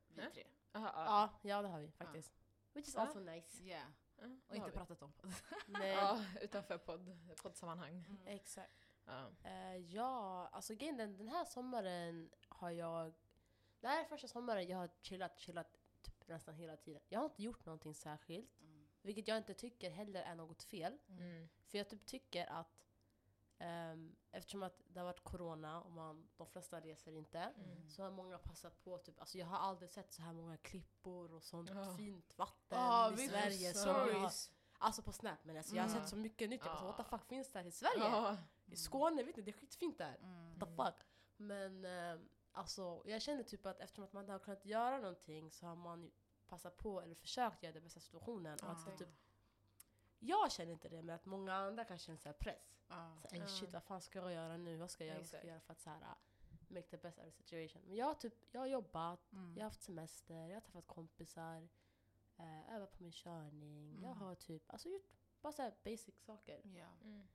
Vi 0.07 0.31
tre. 0.33 0.47
Aha, 0.71 0.92
ja. 0.95 1.03
ja, 1.06 1.50
ja, 1.50 1.62
det 1.62 1.68
har 1.68 1.80
vi 1.80 1.92
faktiskt. 1.92 2.39
Which 2.74 2.88
is 2.88 2.95
Ja. 2.95 3.01
also 3.01 3.19
nice. 3.19 3.63
Yeah. 3.63 3.88
Ja, 4.21 4.27
Och 4.48 4.56
inte 4.56 4.69
vi. 4.69 4.75
pratat 4.77 5.01
om 5.01 5.12
podd. 5.12 5.33
Nej. 5.68 5.92
Ja, 5.92 6.25
utanför 6.42 6.77
podd, 6.77 7.18
poddsammanhang. 7.42 8.06
Exakt. 8.25 8.88
Ja. 9.06 9.31
Eh, 9.44 9.75
ja, 9.77 10.48
alltså 10.51 10.75
grejen 10.75 10.98
den, 10.98 11.18
den 11.18 11.27
här 11.27 11.45
sommaren 11.45 12.30
har 12.48 12.69
jag... 12.71 13.13
Det 13.80 13.88
här 13.88 14.00
är 14.04 14.06
första 14.06 14.27
sommaren 14.27 14.68
jag 14.68 14.77
har 14.77 14.89
chillat, 15.01 15.39
chillat 15.39 15.77
typ 16.01 16.27
nästan 16.27 16.56
hela 16.56 16.77
tiden. 16.77 17.01
Jag 17.10 17.19
har 17.19 17.25
inte 17.25 17.44
gjort 17.44 17.66
någonting 17.66 17.94
särskilt. 17.94 18.62
Mm. 18.62 18.88
Vilket 19.01 19.27
jag 19.27 19.38
inte 19.38 19.54
tycker 19.54 19.89
heller 19.89 20.21
är 20.24 20.36
något 20.36 20.63
fel. 20.63 20.98
Mm. 21.07 21.50
För 21.66 21.77
jag 21.77 21.89
typ 21.89 22.06
tycker 22.06 22.45
att 22.45 22.88
ehm, 23.59 24.15
eftersom 24.31 24.63
att 24.63 24.81
det 24.88 25.00
har 25.00 25.06
varit 25.06 25.23
corona 25.23 25.81
och 25.81 25.91
man, 25.91 26.29
de 26.38 26.47
flesta 26.47 26.79
reser 26.81 27.11
inte. 27.11 27.39
Mm. 27.39 27.89
Så 27.89 28.03
har 28.03 28.11
många 28.11 28.38
passat 28.38 28.83
på, 28.83 28.97
typ, 28.97 29.19
alltså 29.19 29.38
jag 29.38 29.45
har 29.47 29.57
aldrig 29.57 29.89
sett 29.89 30.13
så 30.13 30.21
här 30.21 30.33
många 30.33 30.57
klippor 30.57 31.33
och 31.33 31.44
sånt 31.44 31.69
Ja. 31.69 31.95
fint 31.97 32.38
vatten 32.38 32.77
Ah, 32.81 33.11
i 33.13 33.27
Sverige. 33.27 33.73
Som 33.73 33.89
jag, 33.95 34.31
alltså 34.77 35.01
på 35.01 35.11
Snap 35.11 35.44
men 35.44 35.57
alltså, 35.57 35.75
jag 35.75 35.83
har 35.83 35.89
Mm. 35.89 36.01
sett 36.01 36.09
så 36.09 36.15
mycket 36.15 36.50
nytt. 36.50 36.61
Jag 36.65 36.73
bara, 36.73 36.81
Ah. 36.83 36.85
what 36.85 36.97
the 36.97 37.03
fuck 37.03 37.25
finns 37.25 37.51
det 37.51 37.59
här 37.59 37.65
i 37.65 37.71
Sverige? 37.71 38.38
I 38.65 38.75
Skåne, 38.75 39.23
vet 39.23 39.35
ni, 39.35 39.44
det 39.44 39.51
är 39.51 39.53
skitfint 39.53 39.97
där. 39.97 40.15
Mm. 40.21 40.59
What 40.59 40.69
the 40.69 40.75
fuck? 40.83 41.07
Men 41.38 41.85
eh, 41.85 42.19
alltså, 42.51 43.01
jag 43.06 43.21
känner 43.21 43.44
typ 43.44 43.65
att 43.65 43.79
eftersom 43.79 44.03
att 44.03 44.13
man 44.13 44.23
inte 44.23 44.31
har 44.31 44.39
kunnat 44.39 44.65
göra 44.65 44.97
någonting 44.97 45.51
så 45.51 45.65
har 45.65 45.75
man 45.75 46.11
passat 46.47 46.77
på 46.77 47.01
eller 47.01 47.15
försökt 47.15 47.63
göra 47.63 47.73
det 47.73 47.81
bästa 47.81 48.00
situationen. 48.00 48.59
Och 48.63 48.69
att, 48.71 48.97
typ, 48.97 49.07
jag 50.19 50.51
känner 50.51 50.71
inte 50.71 50.89
det, 50.89 51.01
men 51.01 51.15
att 51.15 51.25
många 51.25 51.53
andra 51.53 51.85
kan 51.85 51.97
känna 51.97 52.33
press. 52.33 52.69
Ja. 52.89 53.18
Så, 53.21 53.36
ey, 53.36 53.47
shit, 53.47 53.74
vad 53.74 53.83
fan 53.83 54.01
ska 54.01 54.19
jag 54.19 54.33
göra 54.33 54.57
nu? 54.57 54.77
Vad 54.77 54.91
ska 54.91 55.03
jag 55.06 55.09
göra, 55.09 55.19
vad 55.19 55.27
ska 55.27 55.38
jag 55.38 55.45
göra 55.47 55.59
för 55.59 55.71
att 55.74 55.81
så 55.81 55.89
här, 55.89 56.00
uh, 56.00 56.07
make 56.68 56.88
the 56.88 56.97
best 56.97 57.19
of 57.19 57.25
the 57.25 57.31
situation? 57.31 57.81
Men 57.88 57.97
jag 57.97 58.06
har, 58.06 58.13
typ, 58.15 58.33
jag 58.51 58.62
har 58.62 58.68
jobbat, 58.68 59.31
Mm. 59.33 59.53
jag 59.57 59.63
har 59.63 59.69
haft 59.69 59.81
semester, 59.81 60.47
jag 60.47 60.56
har 60.56 60.62
träffat 60.62 60.88
kompisar, 60.88 61.68
eh, 62.38 62.75
övat 62.75 62.91
på 62.97 63.03
min 63.03 63.12
körning. 63.12 63.91
Jag 64.01 64.12
Mm. 64.12 64.18
har 64.18 64.36
typ 64.36 64.63
alltså, 64.71 64.89
gjort 64.89 65.09
bara 65.41 65.53
så 65.53 65.62
här 65.62 65.74
basic 65.83 66.19
saker. 66.21 66.62
Ja. 66.63 66.88
Mm. 67.03 67.27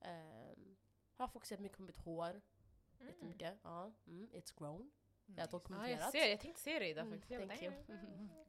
Um, 0.00 0.76
har 1.16 1.28
fokuserat 1.28 1.60
mycket 1.60 1.76
på 1.78 1.82
mitt 1.82 1.96
hår. 1.96 2.40
Mm. 3.00 3.12
Jättemycket. 3.12 3.58
Ja, 3.62 3.92
mm, 4.06 4.28
it's 4.32 4.58
grown. 4.58 4.90
Jag 5.26 5.34
har 5.34 5.42
Nice. 5.42 5.50
Dokumenterat. 5.50 6.00
jag 6.00 6.12
ser, 6.12 6.30
jag 6.30 6.40
tänkte 6.40 6.60
se 6.62 6.78
det 6.78 6.88
idag 6.88 7.06
Mm, 7.06 7.20
faktiskt. 7.20 7.40
Jag 7.40 7.48
thank 7.48 7.62
you. 7.62 7.72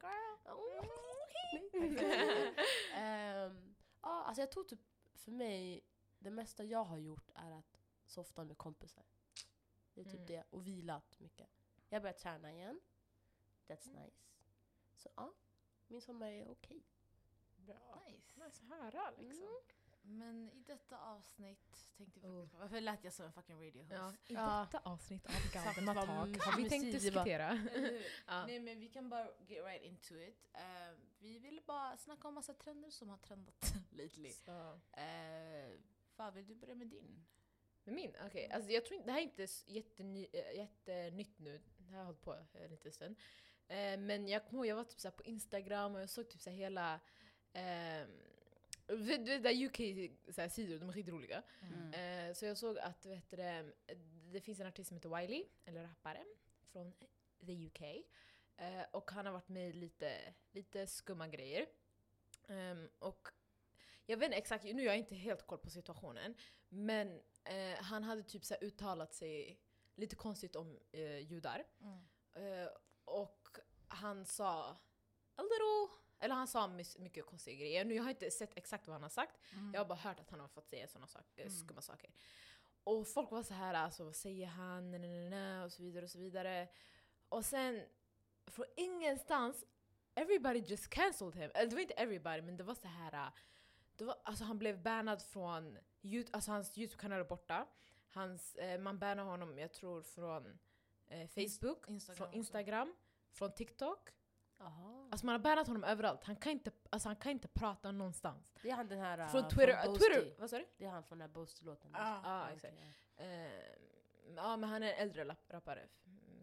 "Damn, 0.00 0.38
Ehm, 2.94 3.74
ja, 4.02 4.22
alltså 4.24 4.42
jag 4.42 4.50
tror 4.50 4.64
typ 4.64 4.80
för 5.14 5.30
mig, 5.30 5.84
det 6.18 6.30
mesta 6.30 6.64
jag 6.64 6.84
har 6.84 6.98
gjort 6.98 7.30
är 7.34 7.50
att 7.50 7.80
softa 8.06 8.44
med 8.44 8.58
kompisar. 8.58 9.04
Det 9.94 10.00
är 10.00 10.04
typ 10.04 10.14
Mm. 10.14 10.26
det. 10.26 10.44
Och 10.50 10.66
vilat 10.66 11.20
mycket. 11.20 11.48
Jag 11.88 12.02
börjar 12.02 12.14
träna 12.14 12.52
igen. 12.52 12.80
That's 13.66 13.88
Mm. 13.88 14.02
nice. 14.02 14.26
Så 14.96 15.08
ja, 15.16 15.32
min 15.86 16.00
sommar 16.00 16.26
är 16.30 16.48
okej. 16.50 16.82
Bra. 17.56 18.02
Nice. 18.06 18.40
Nice 18.44 18.62
att 18.64 18.68
höra 18.80 19.10
liksom. 19.10 19.42
Mm. 19.44 20.18
Men 20.18 20.50
i 20.50 20.62
detta 20.66 20.98
avsnitt 20.98 21.90
tänkte 21.96 22.20
vi 22.20 22.26
Oh. 22.28 22.40
faktiskt... 22.42 22.60
Varför 22.60 22.80
lät 22.80 23.04
jag 23.04 23.12
som 23.12 23.26
en 23.26 23.32
fucking 23.32 23.56
radio 23.66 23.82
host? 23.82 23.92
Ja, 23.92 24.12
I 24.26 24.34
Ja. 24.34 24.66
detta 24.70 24.88
avsnitt 24.90 25.26
av 25.26 25.32
vad 25.86 26.06
Talk 26.06 26.44
har 26.44 26.56
vi 26.56 26.68
tänkt 26.68 26.92
diskutera. 26.92 27.54
Ja. 28.26 28.46
Nej 28.46 28.60
men 28.60 28.80
vi 28.80 28.88
kan 28.88 29.08
bara 29.08 29.24
get 29.46 29.64
right 29.64 29.82
into 29.82 30.14
it. 30.16 30.48
Eh, 30.52 30.92
vi 31.18 31.38
ville 31.38 31.60
bara 31.62 31.96
snacka 31.96 32.28
om 32.28 32.34
massa 32.34 32.54
trender 32.54 32.90
som 32.90 33.08
har 33.08 33.16
trendat 33.18 33.74
lately. 33.90 34.32
Så. 34.32 34.52
Uh, 34.72 35.80
fan, 36.18 36.34
vill 36.34 36.46
du 36.46 36.54
börja 36.54 36.74
med 36.74 36.86
din? 36.86 37.24
Men 37.84 37.94
min? 37.94 38.16
Okej, 38.26 38.50
alltså 38.50 38.70
jag 38.70 38.84
tror 38.84 38.96
inte, 38.96 39.06
det 39.06 39.12
här 39.12 39.20
är 39.20 39.24
inte 39.24 39.46
jätteny, 39.66 40.26
äh, 40.32 40.56
jättenytt 40.56 41.38
nu. 41.38 41.60
Det 41.76 41.90
här 41.90 41.98
har 41.98 42.04
hållit 42.04 42.20
på 42.20 42.36
en 42.52 42.70
liten 42.70 42.92
stund. 42.92 43.16
Eh, 43.68 43.98
men 43.98 44.28
jag 44.28 44.44
kommer 44.44 44.58
ihåg, 44.58 44.66
jag 44.66 44.76
var 44.76 44.84
typ 44.84 45.00
så 45.00 45.10
på 45.10 45.24
Instagram 45.24 45.94
och 45.94 46.00
jag 46.00 46.10
såg 46.10 46.28
typ 46.28 46.40
så 46.40 46.50
hela 46.50 47.00
ehm, 47.52 48.10
du 48.86 48.96
vet 48.96 49.42
där 49.42 49.64
UK-sidor, 49.64 50.78
de 50.78 50.88
är 50.88 50.92
skitroliga. 50.92 51.42
Mm. 51.62 52.28
Eh, 52.28 52.34
så 52.34 52.46
jag 52.46 52.56
såg 52.56 52.78
att 52.78 53.06
vet 53.06 53.30
du, 53.30 53.36
det, 54.32 54.40
finns 54.40 54.60
en 54.60 54.66
artist 54.66 54.88
som 54.88 54.96
heter 54.96 55.20
Wiley, 55.20 55.44
eller 55.64 55.82
rappare, 55.82 56.24
från 56.72 56.92
the 57.46 57.66
UK. 57.66 57.80
Eh, 58.56 58.82
och 58.90 59.10
han 59.10 59.26
har 59.26 59.32
varit 59.32 59.48
med 59.48 59.68
i 59.68 59.72
lite, 59.72 60.34
lite 60.52 60.86
skumma 60.86 61.28
grejer. 61.28 61.66
Ehm, 62.48 62.88
och 62.98 63.28
jag 64.10 64.16
vet 64.16 64.26
inte 64.26 64.36
exakt, 64.38 64.64
nu 64.64 64.74
har 64.74 64.82
jag 64.82 64.98
inte 64.98 65.14
helt 65.14 65.46
koll 65.46 65.58
på 65.58 65.70
situationen, 65.70 66.34
men 66.68 67.20
eh, 67.44 67.78
han 67.80 68.02
hade 68.04 68.22
typ 68.22 68.44
så 68.44 68.54
uttalat 68.54 69.14
sig 69.14 69.60
lite 69.94 70.16
konstigt 70.16 70.56
om 70.56 70.78
eh, 70.92 71.18
judar. 71.18 71.64
Eh, 72.34 72.68
och 73.04 73.48
han 73.88 74.26
sa 74.26 74.70
a 75.36 75.42
little, 75.42 75.98
eller 76.20 76.34
han 76.34 76.46
sa 76.48 76.68
mycket 76.98 77.26
konstiga 77.26 77.56
grejer. 77.56 77.84
Nu 77.84 77.94
jag 77.94 78.02
har 78.02 78.10
inte 78.10 78.30
sett 78.30 78.56
exakt 78.58 78.86
vad 78.86 78.94
han 78.94 79.02
har 79.02 79.10
sagt, 79.10 79.36
Mm. 79.52 79.70
jag 79.74 79.80
har 79.80 79.86
bara 79.86 79.98
hört 79.98 80.20
att 80.20 80.30
han 80.30 80.40
har 80.40 80.48
fått 80.48 80.68
säga 80.68 80.88
sådana 80.88 81.06
saker, 81.06 81.42
Mm. 81.42 81.54
skumma 81.54 81.82
saker. 81.82 82.10
och 82.84 83.08
folk 83.08 83.30
var 83.30 83.42
så 83.42 83.54
här, 83.54 83.74
alltså 83.74 84.04
vad 84.04 84.16
säger 84.16 84.46
han, 84.46 84.94
och 85.64 85.72
så 85.72 85.82
vidare 85.82 86.04
och 86.04 86.10
så 86.10 86.18
vidare. 86.18 86.68
Och 87.28 87.44
sen, 87.44 87.82
från 88.46 88.66
ingenstans, 88.76 89.64
everybody 90.14 90.58
just 90.58 90.88
cancelled 90.90 91.34
him. 91.36 91.50
Eller 91.54 91.66
det 91.70 91.74
var 91.76 91.82
inte 91.82 91.94
everybody, 91.94 92.42
men 92.42 92.56
det 92.56 92.64
var 92.64 92.74
så 92.74 92.88
här. 92.88 93.30
Det 93.98 94.04
var, 94.04 94.16
alltså 94.22 94.44
han 94.44 94.58
blev 94.58 94.82
bannad 94.82 95.22
från, 95.22 95.78
Yout- 96.02 96.28
alltså 96.32 96.50
hans 96.50 96.78
YouTube-kanal 96.78 97.20
är 97.20 97.24
borta. 97.24 97.66
Hans, 98.08 98.54
eh, 98.54 98.80
man 98.80 98.98
bannar 98.98 99.24
honom, 99.24 99.58
jag 99.58 99.72
tror 99.72 100.02
från 100.02 100.58
eh, 101.06 101.28
Facebook, 101.28 101.88
Instagram 101.88 102.16
från 102.16 102.26
också. 102.26 102.36
Instagram, 102.38 102.94
från 103.32 103.52
TikTok. 103.52 104.10
Jaha. 104.58 105.08
Alltså 105.10 105.26
man 105.26 105.32
har 105.32 105.38
bannat 105.38 105.66
honom 105.66 105.84
överallt. 105.84 106.24
Han 106.24 106.36
kan 106.36 106.52
inte, 106.52 106.70
alltså 106.90 107.08
han 107.08 107.16
kan 107.16 107.32
inte 107.32 107.48
prata 107.48 107.92
någonstans. 107.92 108.54
det 108.62 108.70
är 108.70 108.74
han 108.74 108.88
den 108.88 108.98
här... 108.98 109.28
Från 109.28 109.42
uh, 109.42 109.48
Twitter, 109.48 109.82
från 109.82 109.96
Twitter, 109.98 110.34
vad 110.38 110.50
sa 110.50 110.58
du? 110.58 110.66
Det 110.76 110.84
är 110.84 110.90
han 110.90 111.02
från 111.04 111.18
den 111.18 111.28
här 111.28 111.34
Boasty-låten. 111.34 111.90
Ah. 111.94 112.42
Okej, 112.42 112.54
exakt. 112.54 112.74
ja. 113.16 113.24
Eh, 113.24 113.50
ja 114.36 114.56
men 114.56 114.70
han 114.70 114.82
är 114.82 114.92
en 114.92 114.98
äldre 114.98 115.36
rappare 115.48 115.88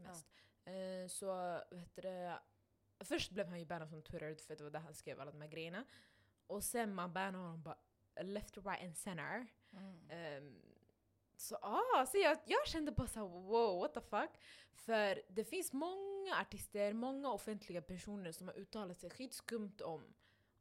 mest. 0.03 0.27
Eh, 0.65 1.07
så 1.07 1.25
vad 1.25 1.79
heter 1.79 2.01
det, 2.01 2.39
först 3.00 3.31
blev 3.31 3.47
han 3.47 3.59
ju 3.59 3.65
bannad 3.65 3.89
från 3.89 4.01
Twitter 4.01 4.35
för 4.35 4.55
det 4.55 4.63
var 4.63 4.71
där 4.71 4.79
han 4.79 4.93
skrev 4.93 5.21
alla 5.21 5.31
de 5.31 5.41
här 5.41 5.47
grejerna. 5.47 5.85
Och 6.47 6.63
sen 6.63 6.93
man 6.95 7.13
bannade 7.13 7.37
honom 7.43 7.63
bara 7.63 7.77
left, 8.21 8.57
right 8.57 8.83
and 8.83 8.97
center. 8.97 9.47
Mm. 9.71 10.09
Ehm, 10.09 10.61
så 11.37 11.55
ah, 11.61 12.05
så 12.05 12.17
jag, 12.17 12.37
jag 12.45 12.67
kände 12.67 12.91
bara 12.91 13.07
såhär 13.07 13.27
wow, 13.27 13.79
what 13.79 13.93
the 13.93 14.01
fuck? 14.01 14.29
För 14.73 15.21
det 15.29 15.43
finns 15.43 15.73
många 15.73 16.35
artister, 16.41 16.93
många 16.93 17.31
offentliga 17.31 17.81
personer 17.81 18.31
som 18.31 18.47
har 18.47 18.55
uttalat 18.55 18.99
sig 18.99 19.09
skitskumt 19.09 19.81
om, 19.81 20.13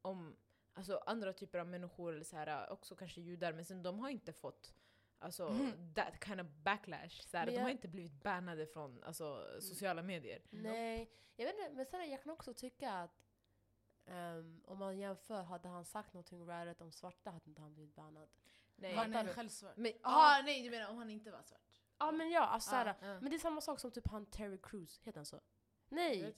om 0.03 0.37
alltså 0.75 1.03
andra 1.07 1.33
typer 1.33 1.59
av 1.59 1.67
människor, 1.67 2.13
eller 2.13 2.25
så 2.25 2.37
här, 2.37 2.71
också 2.73 2.97
kanske 2.97 3.21
judar, 3.21 3.53
men 3.53 3.65
sen 3.65 3.83
de 3.83 3.99
har 3.99 4.09
inte 4.11 4.33
fått 4.33 4.75
alltså, 5.19 5.49
Mhm. 5.51 5.95
that 5.95 6.25
kind 6.25 6.41
of 6.41 6.47
backlash. 6.47 7.23
Så 7.23 7.37
här, 7.37 7.45
Men 7.47 7.55
de 7.55 7.61
har 7.61 7.69
jag- 7.69 7.75
inte 7.77 7.89
blivit 7.89 8.23
bannade 8.23 8.67
från 8.67 9.03
alltså, 9.05 9.47
sociala 9.61 10.03
medier. 10.03 10.43
Nej, 10.51 11.11
jag 11.37 11.47
vet 11.47 11.55
inte, 11.59 11.71
men 11.73 11.87
sen 11.87 12.11
jag 12.11 12.23
kan 12.23 12.33
också 12.33 12.55
tycka 12.55 12.93
att 12.93 13.25
ehm, 14.07 14.63
om 14.65 14.79
man 14.79 14.99
jämför, 14.99 15.43
hade 15.43 15.69
han 15.69 15.85
sagt 15.85 16.13
någonting 16.13 16.47
rarigt 16.47 16.81
om 16.81 16.93
svarta 16.93 17.31
hade 17.31 17.49
inte 17.51 17.63
han 17.63 17.75
blivit 17.75 17.95
bannad. 17.95 18.29
Nej. 18.77 18.95
Han 18.95 19.15
är 19.15 19.35
själv 19.35 19.49
svart. 19.49 19.77
Men, 19.77 19.93
Jaha, 20.03 20.43
nej 20.43 20.63
du 20.63 20.71
menar 20.71 20.91
om 20.91 20.97
han 20.99 21.11
inte 21.11 21.31
var 21.31 21.43
svart? 21.43 21.61
Ja 21.99 22.13
men 22.13 22.31
ja, 22.31 22.41
alltså 22.41 22.77
Ah, 22.77 22.87
ja. 22.87 22.95
men 23.21 23.25
det 23.31 23.37
är 23.37 23.39
samma 23.39 23.61
sak 23.61 23.81
som 23.81 23.91
typ 23.91 24.07
han 24.09 24.27
Terry 24.27 24.59
Crews, 24.63 25.01
heter 25.03 25.19
han 25.19 25.27
så? 25.27 25.41
Nej! 25.89 26.37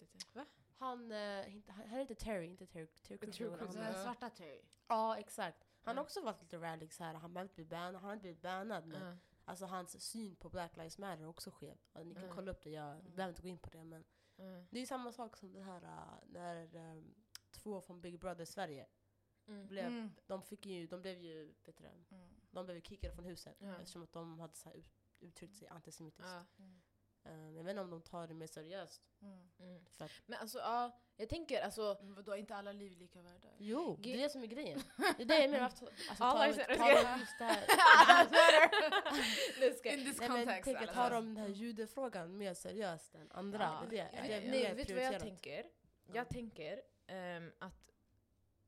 Han, 0.78 1.12
uh, 1.12 1.54
inte, 1.54 1.73
han 1.73 1.88
han 1.88 1.99
heter 1.99 2.14
Terry, 2.14 2.46
inte 2.46 2.66
Terry, 2.66 2.87
Terry 2.87 3.18
Crews. 3.18 3.37
Terry 3.37 3.58
Crews. 3.58 3.75
Den 3.75 3.94
svarta 3.94 4.30
Terry. 4.30 4.62
Ja 4.88 5.16
exakt. 5.18 5.64
Han 5.82 5.96
har 5.96 6.04
också 6.04 6.20
varit 6.20 6.42
lite 6.42 6.56
rallig 6.58 6.92
såhär, 6.92 7.14
han 7.14 7.32
behöver 7.35 7.44
inte 7.44 7.54
bli 7.54 7.64
bannad, 7.64 7.94
han 7.94 8.04
har 8.04 8.12
inte 8.12 8.23
blivit 8.23 8.42
bannad 8.42 8.87
men 8.87 9.02
Ja. 9.02 9.16
alltså 9.44 9.66
hans 9.66 10.00
syn 10.11 10.37
på 10.37 10.49
Black 10.49 10.76
Lives 10.76 10.99
Matter 10.99 11.23
är 11.23 11.26
också 11.28 11.50
skev. 11.50 11.78
Ja, 11.92 12.02
ni 12.02 12.14
kan 12.14 12.23
Mm. 12.23 12.35
kolla 12.37 12.50
upp 12.50 12.62
det, 12.62 12.70
jag 12.70 13.04
behöver 13.04 13.28
inte 13.28 13.42
gå 13.42 13.49
in 13.49 13.58
på 13.58 13.70
det 13.70 13.85
men 13.85 14.04
Ja. 14.37 14.44
det 14.70 14.78
är 14.78 14.80
ju 14.80 14.87
samma 14.87 15.12
sak 15.12 15.37
som 15.37 15.52
det 15.52 15.62
här 15.62 15.82
uh, 15.85 16.18
när 16.26 16.76
um, 16.76 17.14
två 17.66 17.80
från 17.80 18.00
Big 18.00 18.18
Brother 18.18 18.44
Sverige 18.44 18.87
Mm. 19.49 19.66
blev, 19.66 19.87
Mm. 19.87 20.11
de 20.26 20.42
fick 20.42 20.66
ju, 20.66 20.87
de 20.87 21.02
blev 21.02 21.18
ju, 21.18 21.44
vet 21.64 21.76
du 21.76 21.85
det, 21.85 22.14
Mm. 22.16 22.28
de 22.50 22.66
blev 22.66 22.80
kickade 22.80 23.14
från 23.14 23.25
huset 23.25 23.56
Ja. 23.61 23.75
eftersom 23.76 24.02
att 24.02 24.12
de 24.12 24.40
hade 24.40 24.54
så 24.54 24.73
uttryckt 25.20 25.56
sig 25.56 25.68
antisemitiskt. 25.68 26.30
Ja. 26.32 26.46
Mm. 26.64 26.82
Um, 27.25 27.56
jag 27.56 27.64
vet 27.64 27.70
inte 27.70 27.82
om 27.82 27.90
de 27.90 28.02
tar 28.02 28.26
det 28.26 28.35
mer 28.35 28.46
seriöst. 28.46 29.02
Mm. 29.20 29.49
Men 30.26 30.38
alltså 30.40 30.58
ja, 30.58 30.99
jag 31.16 31.28
tänker 31.28 31.62
alltså 31.62 31.99
Men 32.02 32.14
vadå, 32.14 32.32
är 32.32 32.37
inte 32.37 32.56
alla 32.56 32.73
liv 32.73 32.99
lika 32.99 33.23
värda? 33.23 33.49
jo, 33.58 33.96
det 34.02 34.14
är 34.14 34.18
det 34.18 34.30
som 34.30 34.42
är 34.42 34.46
grejen. 34.46 34.80
Det 35.16 35.23
är 35.23 35.26
det 35.26 35.38
jag 35.40 35.50
menar. 35.50 35.64
Alltså, 35.64 35.87
tar, 36.18 36.52
så- 36.68 36.76
tar 36.76 37.04
de 37.04 37.20
just 37.20 37.38
det 37.38 37.44
här, 37.44 37.66
In 39.99 40.04
this 40.04 40.18
context. 40.20 40.64
tänk 40.64 40.76
att 40.76 40.82
alla. 40.82 40.92
ta 40.92 41.08
de 41.11 41.26
den 41.26 41.37
här 41.37 41.49
judefrågan 41.49 42.37
mer 42.38 42.54
seriöst 42.54 43.14
än 43.14 43.30
andra. 43.32 43.62
Ja. 43.62 43.85
Det 43.90 43.99
är 43.99 44.04
det, 44.12 44.20
Nej, 44.20 44.28
det 44.28 44.35
är 44.35 44.40
nej, 44.50 44.62
mer 44.62 44.75
vet 44.75 44.87
du 44.88 44.94
vad 44.94 45.02
jag 45.02 45.11
prioriterat. 45.20 45.42
tänker? 45.42 45.70
Ja. 46.06 46.14
Jag 46.14 46.28
tänker 46.28 46.82
ehm, 47.06 47.52
att 47.58 47.90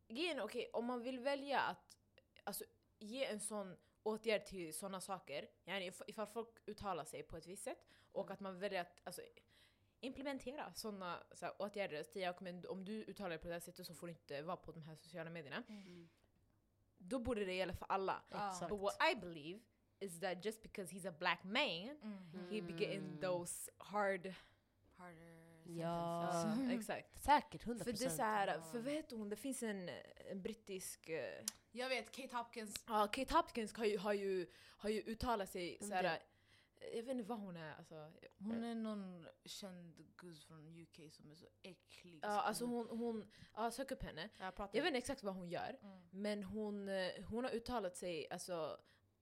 grejen, 0.09 0.41
okej, 0.41 0.71
om 0.73 0.85
man 0.85 1.03
vill 1.03 1.19
välja 1.19 1.61
att 1.61 1.97
alltså, 2.45 2.65
ge 2.99 3.25
en 3.25 3.41
sån 3.41 3.77
åtgärd 4.03 4.45
till 4.47 4.75
såna 4.75 5.01
saker, 5.01 5.49
yani 5.65 5.87
if, 5.87 6.03
ifall 6.07 6.27
folk 6.27 6.49
uttalar 6.67 7.05
sig 7.05 7.23
på 7.23 7.37
ett 7.37 7.47
visst 7.47 7.63
sätt 7.65 7.87
och 8.13 8.25
Mm. 8.25 8.33
att 8.33 8.41
man 8.41 8.59
väljer 8.59 8.81
att 8.81 9.01
alltså, 9.05 9.23
implementera 10.01 10.73
såna 10.75 11.23
så 11.33 11.47
här, 11.47 11.55
åtgärder, 11.63 12.03
så 12.03 12.19
jag, 12.19 12.43
men 12.43 12.67
om 12.69 12.85
du 12.85 12.93
uttalar 12.93 13.31
dig 13.31 13.39
på 13.39 13.49
det 13.49 13.53
här 13.55 13.61
sättet 13.61 13.87
så 13.87 13.95
får 13.95 14.07
du 14.07 14.13
inte 14.13 14.43
vara 14.43 14.57
på 14.57 14.73
de 14.73 14.83
här 14.83 14.95
sociala 14.97 15.31
medierna. 15.31 15.63
Mm. 15.69 16.09
Då 16.99 17.19
borde 17.19 17.45
det 17.45 17.55
gälla 17.55 17.73
för 17.73 17.87
alla. 17.89 18.23
Exakt. 18.31 18.69
But 18.69 18.81
what 18.81 18.97
I 19.13 19.15
believe 19.15 19.61
is 20.01 20.21
that 20.21 20.45
just 20.45 20.63
because 20.63 20.95
he's 20.95 21.09
a 21.09 21.15
black 21.19 21.45
man, 21.45 21.99
Mm. 22.03 22.49
he 22.51 22.63
be 22.63 22.73
getting 22.73 22.99
Mm. 23.05 23.21
those 23.21 23.71
hard... 23.77 24.35
Harder 24.97 25.38
Ja. 25.77 26.55
Ja, 26.67 26.71
exakt. 26.73 27.23
Säkert, 27.23 27.65
100%. 27.67 27.85
För 27.85 27.93
det 27.93 28.05
är 28.05 28.09
så 28.09 28.23
här, 28.23 28.61
för 28.61 28.79
vad 28.79 28.93
heter 28.93 29.17
hon, 29.17 29.29
det 29.29 29.37
finns 29.37 29.63
en, 29.63 29.91
en 30.31 30.43
brittisk... 30.43 31.09
eh, 31.09 31.45
Jag 31.71 31.89
vet, 31.89 32.11
Kate 32.13 32.37
Hopkins. 32.37 32.85
Ja, 32.87 33.07
Kate 33.13 33.35
Hopkins 33.35 33.75
har 33.77 33.85
ju, 33.85 33.99
har 33.99 34.13
ju, 34.13 34.47
har 34.77 34.91
ju 34.91 35.01
uttalat 35.03 35.49
sig 35.51 35.79
så 35.81 35.95
här. 35.95 36.03
det? 36.03 36.21
Jag 36.95 37.03
vet 37.03 37.09
inte 37.09 37.25
vad 37.29 37.39
hon 37.39 37.57
är 37.57 37.75
alltså. 37.75 38.13
Hon 38.39 38.65
är 38.65 38.75
någon 38.75 39.27
känd 39.45 39.95
gus 40.17 40.45
från 40.45 40.83
UK 40.83 41.13
som 41.13 41.31
är 41.31 41.35
så 41.35 41.47
äcklig. 41.63 42.19
Ja, 42.23 42.29
alltså 42.29 42.65
hon, 42.65 42.89
hon 42.99 43.31
ja, 43.55 43.71
sök 43.71 43.91
upp 43.91 44.03
henne. 44.03 44.29
Jag, 44.39 44.55
pratar 44.57 44.77
Jag 44.79 44.83
vet 44.83 44.89
inte 44.89 44.99
exakt 44.99 45.23
vad 45.23 45.35
hon 45.35 45.49
gör, 45.49 45.79
Mm. 45.83 45.99
men 46.11 46.43
hon, 46.45 46.89
eh, 46.89 47.09
hon 47.29 47.45
har 47.45 47.51
uttalat 47.51 47.97
sig 47.97 48.27
alltså, 48.31 48.79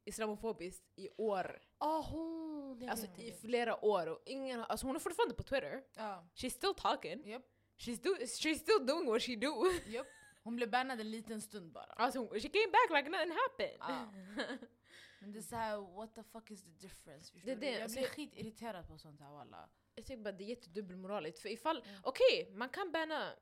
islamofobiskt 0.06 0.84
i 0.96 1.08
år. 1.16 1.60
Ah, 1.78 2.00
hon! 2.02 2.88
Alltså 2.88 3.06
i 3.16 3.32
flera 3.32 3.84
år. 3.84 4.06
Och 4.06 4.22
ingen, 4.26 4.60
alltså 4.60 4.86
hon 4.86 4.96
är 4.96 5.00
fortfarande 5.00 5.34
på 5.34 5.42
Twitter. 5.42 5.82
Ja, 5.94 6.24
She's 6.34 6.50
still 6.50 6.74
talking. 6.76 7.28
japp, 7.30 7.42
She's, 7.78 8.02
do, 8.02 8.14
she's 8.24 8.58
still 8.58 8.86
doing 8.86 9.06
what 9.06 9.22
she 9.22 9.36
do. 9.36 9.52
japp. 9.86 10.06
Hon 10.42 10.56
blev 10.56 10.70
bannad 10.70 11.00
en 11.00 11.10
liten 11.10 11.40
stund 11.40 11.72
bara. 11.72 11.84
Alltså 11.96 12.18
hon, 12.18 12.28
she 12.40 12.48
came 12.48 12.66
back 12.72 12.90
like 12.90 13.08
nothing 13.10 13.32
happened. 13.32 13.76
Ja. 13.80 14.12
Men 15.20 15.32
det 15.32 15.38
är 15.38 15.42
såhär, 15.42 15.94
what 15.96 16.14
the 16.14 16.22
fuck 16.22 16.50
is 16.50 16.62
the 16.62 16.70
difference? 16.70 17.32
Förstår 17.32 17.50
Det 17.50 17.54
det, 17.54 17.70
Jag 17.70 17.82
alltså 17.82 17.98
blir 17.98 18.08
skitirriterad 18.08 18.88
på 18.88 18.98
sånt 18.98 19.20
här 19.20 19.30
walla. 19.32 19.68
Jag 19.94 20.06
tycker 20.06 20.22
bara 20.22 20.32
det 20.32 20.44
är 20.44 20.48
jättedubbelmoraligt. 20.48 21.38
För 21.38 21.48
ifall, 21.48 21.82
Mm. 21.86 22.00
okej, 22.02 22.50
man 22.54 22.68
kan 22.68 22.92
banna, 22.92 23.32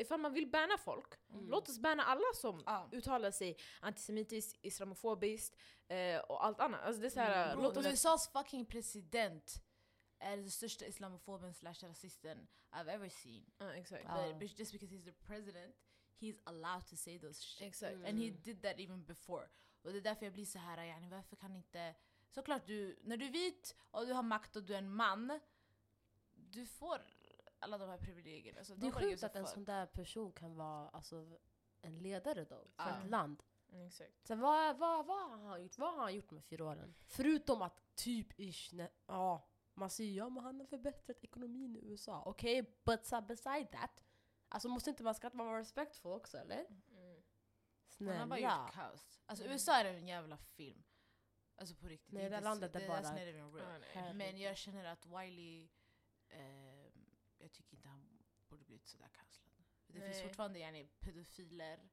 ifall 0.00 0.20
man 0.20 0.32
vill 0.32 0.46
banna 0.50 0.78
folk, 0.78 1.14
Mm. 1.30 1.48
låt 1.48 1.68
oss 1.68 1.78
banna 1.78 2.02
alla 2.04 2.32
som 2.34 2.62
Ja. 2.66 2.88
uttalar 2.92 3.30
sig 3.30 3.56
antisemitiskt, 3.80 4.58
islamofobiskt 4.62 5.56
eh, 5.88 6.18
och 6.20 6.44
allt 6.44 6.60
annat. 6.60 6.80
Alltså 6.82 7.00
det 7.00 7.06
är 7.08 7.10
såhär, 7.10 7.44
Mm. 7.44 7.56
Bro, 7.56 7.62
låt 7.62 7.76
oss... 7.76 7.86
USAs 7.86 8.28
fucking 8.28 8.66
president 8.66 9.62
är 10.18 10.36
den 10.36 10.50
största 10.50 10.86
islamofoben 10.86 11.54
slash 11.54 11.74
rasisten 11.82 12.48
I've 12.72 12.90
ever 12.90 13.08
seen. 13.08 13.50
Ja, 13.58 13.72
exakt. 13.74 14.04
Ja. 14.08 14.34
But 14.38 14.58
just 14.58 14.72
because 14.72 14.94
he's 14.94 15.04
the 15.04 15.12
president, 15.12 15.76
he's 16.20 16.38
allowed 16.44 16.86
to 16.86 16.96
say 16.96 17.18
those 17.18 17.42
shit. 17.42 17.62
Exakt. 17.68 17.92
Mm. 17.92 18.06
And 18.06 18.18
he 18.18 18.30
did 18.30 18.62
that 18.62 18.78
even 18.80 19.04
before. 19.04 19.48
Och 19.82 19.92
det 19.92 19.98
är 19.98 20.02
därför 20.02 20.26
jag 20.26 20.32
blir 20.32 20.44
så 20.46 20.58
här, 20.58 20.84
yani, 20.84 21.08
varför 21.08 21.36
kan 21.36 21.56
inte... 21.56 21.94
Såklart, 22.30 22.66
du, 22.66 22.98
när 23.02 23.16
du 23.16 23.26
är 23.26 23.30
vit 23.30 23.76
och 23.90 24.06
du 24.06 24.12
har 24.12 24.22
makt 24.22 24.56
och 24.56 24.62
du 24.62 24.74
är 24.74 24.78
en 24.78 24.90
man, 24.94 25.40
du 26.34 26.66
får 26.66 27.02
alla 27.60 27.78
de 27.78 27.88
här 27.88 27.98
privilegierna. 27.98 28.64
Så 28.64 28.74
Det 28.74 28.86
är 28.86 28.90
sjukt 28.90 29.22
att 29.22 29.36
en 29.36 29.46
sån 29.46 29.64
där 29.64 29.86
person 29.86 30.32
kan 30.32 30.54
vara 30.56 30.88
alltså, 30.88 31.38
en 31.82 31.98
ledare 31.98 32.44
då, 32.44 32.56
för 32.76 32.90
Ja. 32.90 33.00
ett 33.04 33.10
land. 33.10 33.42
Mm, 33.72 33.86
exakt. 33.86 34.26
Så 34.26 34.34
vad, 34.34 34.78
vad, 34.78 35.06
vad, 35.06 35.30
har 35.30 35.48
han 35.48 35.62
gjort? 35.62 35.78
vad 35.78 35.94
har 35.94 36.02
han 36.02 36.14
gjort 36.14 36.32
här 36.32 36.40
fyra 36.40 36.64
åren? 36.64 36.94
Förutom 37.06 37.62
att 37.62 37.94
typ 37.96 38.40
ish, 38.40 38.72
ne- 38.74 38.90
ja, 39.06 39.48
man 39.74 39.90
säger 39.90 40.12
ja 40.16 40.28
men 40.28 40.44
han 40.44 40.60
har 40.60 40.66
förbättrat 40.66 41.24
ekonomin 41.24 41.76
i 41.76 41.80
USA. 41.84 42.22
Okej, 42.26 42.62
but 42.84 43.06
so 43.06 43.20
beside 43.20 43.70
that. 43.72 44.04
Alltså 44.48 44.68
måste 44.68 44.90
inte 44.90 45.02
man 45.02 45.14
ska 45.14 45.30
vara 45.32 45.58
respektfull 45.58 46.12
också 46.12 46.38
eller? 46.38 46.66
Mm. 46.90 47.22
Han 47.98 48.08
har 48.08 48.26
bara 48.26 48.38
Snälla. 48.38 48.64
gjort 48.64 48.74
kaos. 48.74 49.20
Alltså 49.26 49.44
Mm. 49.44 49.52
USA 49.52 49.72
är 49.76 49.84
en 49.84 50.08
jävla 50.08 50.36
film. 50.36 50.82
Alltså 51.56 51.74
på 51.74 51.86
riktigt. 51.86 52.12
Nej, 52.12 52.22
det 52.30 52.36
inte 52.36 52.40
landet 52.44 52.76
är 52.76 52.80
det 52.80 52.88
bara- 52.88 53.00
that's 53.00 53.10
not 53.10 53.20
even 53.20 53.52
real. 53.52 53.82
Herregud. 53.92 54.16
Men 54.16 54.38
jag 54.40 54.56
känner 54.56 54.84
att 54.84 55.06
Wiley, 55.06 55.68
eh, 56.28 56.69
jag 57.40 57.52
tycker 57.52 57.76
inte 57.76 57.88
han 57.88 58.22
borde 58.48 58.64
blivit 58.64 58.88
sådär 58.88 59.08
cancellad. 59.12 59.64
Det 59.86 59.92
finns 60.00 60.16
Nej. 60.16 60.22
fortfarande 60.22 60.58
yani, 60.58 60.84
pedofiler, 61.00 61.88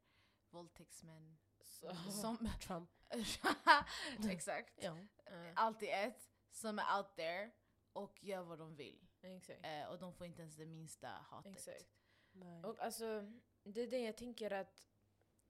våldtäktsmän, 0.49 1.37
Så. 1.61 1.95
som... 2.11 2.49
Trump. 2.61 2.89
exakt. 4.29 4.73
Ja. 4.83 4.97
Ja, 5.25 5.53
Allt 5.55 5.83
i 5.83 5.87
ett, 5.89 6.29
som 6.49 6.79
är 6.79 6.97
out 6.97 7.15
there 7.15 7.51
och 7.93 8.23
gör 8.23 8.43
vad 8.43 8.59
de 8.59 8.75
vill. 8.75 9.07
exakt. 9.21 9.65
Eh, 9.65 9.83
och 9.85 9.99
de 9.99 10.13
får 10.13 10.27
inte 10.27 10.41
ens 10.41 10.55
det 10.55 10.65
minsta 10.65 11.07
hatet. 11.07 11.51
Exakt. 11.53 11.85
Nej. 12.31 12.63
Och 12.63 12.79
alltså, 12.79 13.31
det 13.63 13.81
är 13.81 13.87
det 13.87 13.99
jag 13.99 14.17
tänker 14.17 14.51
att 14.51 14.87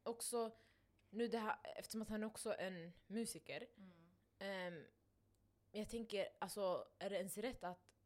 också, 0.04 0.58
nu 1.10 1.27
det 1.27 1.39
här, 1.39 1.58
eftersom 1.75 2.01
att 2.01 2.10
han 2.10 2.24
också 2.24 2.50
är 2.54 2.72
en 2.72 2.94
musiker, 3.08 3.68
Mm. 3.77 3.94
ehm, 4.39 4.86
jag 5.72 5.89
tänker, 5.89 6.27
alltså 6.39 6.88
är 7.00 7.10
det 7.10 7.18
ens 7.18 7.38
rätt 7.38 7.63
att 7.63 7.97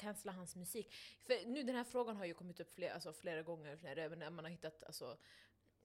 cancella 0.00 0.32
hans 0.32 0.56
musik? 0.56 0.94
För 1.20 1.46
nu 1.46 1.62
den 1.62 1.76
här 1.76 1.84
frågan 1.84 2.16
har 2.16 2.24
ju 2.24 2.34
kommit 2.34 2.60
upp 2.60 2.74
flera, 2.74 2.94
alltså, 2.94 3.12
flera 3.12 3.42
gånger, 3.42 3.98
även 3.98 4.18
när 4.18 4.30
man 4.30 4.44
har 4.44 4.50
hittat 4.50 4.84
alltså, 4.84 5.18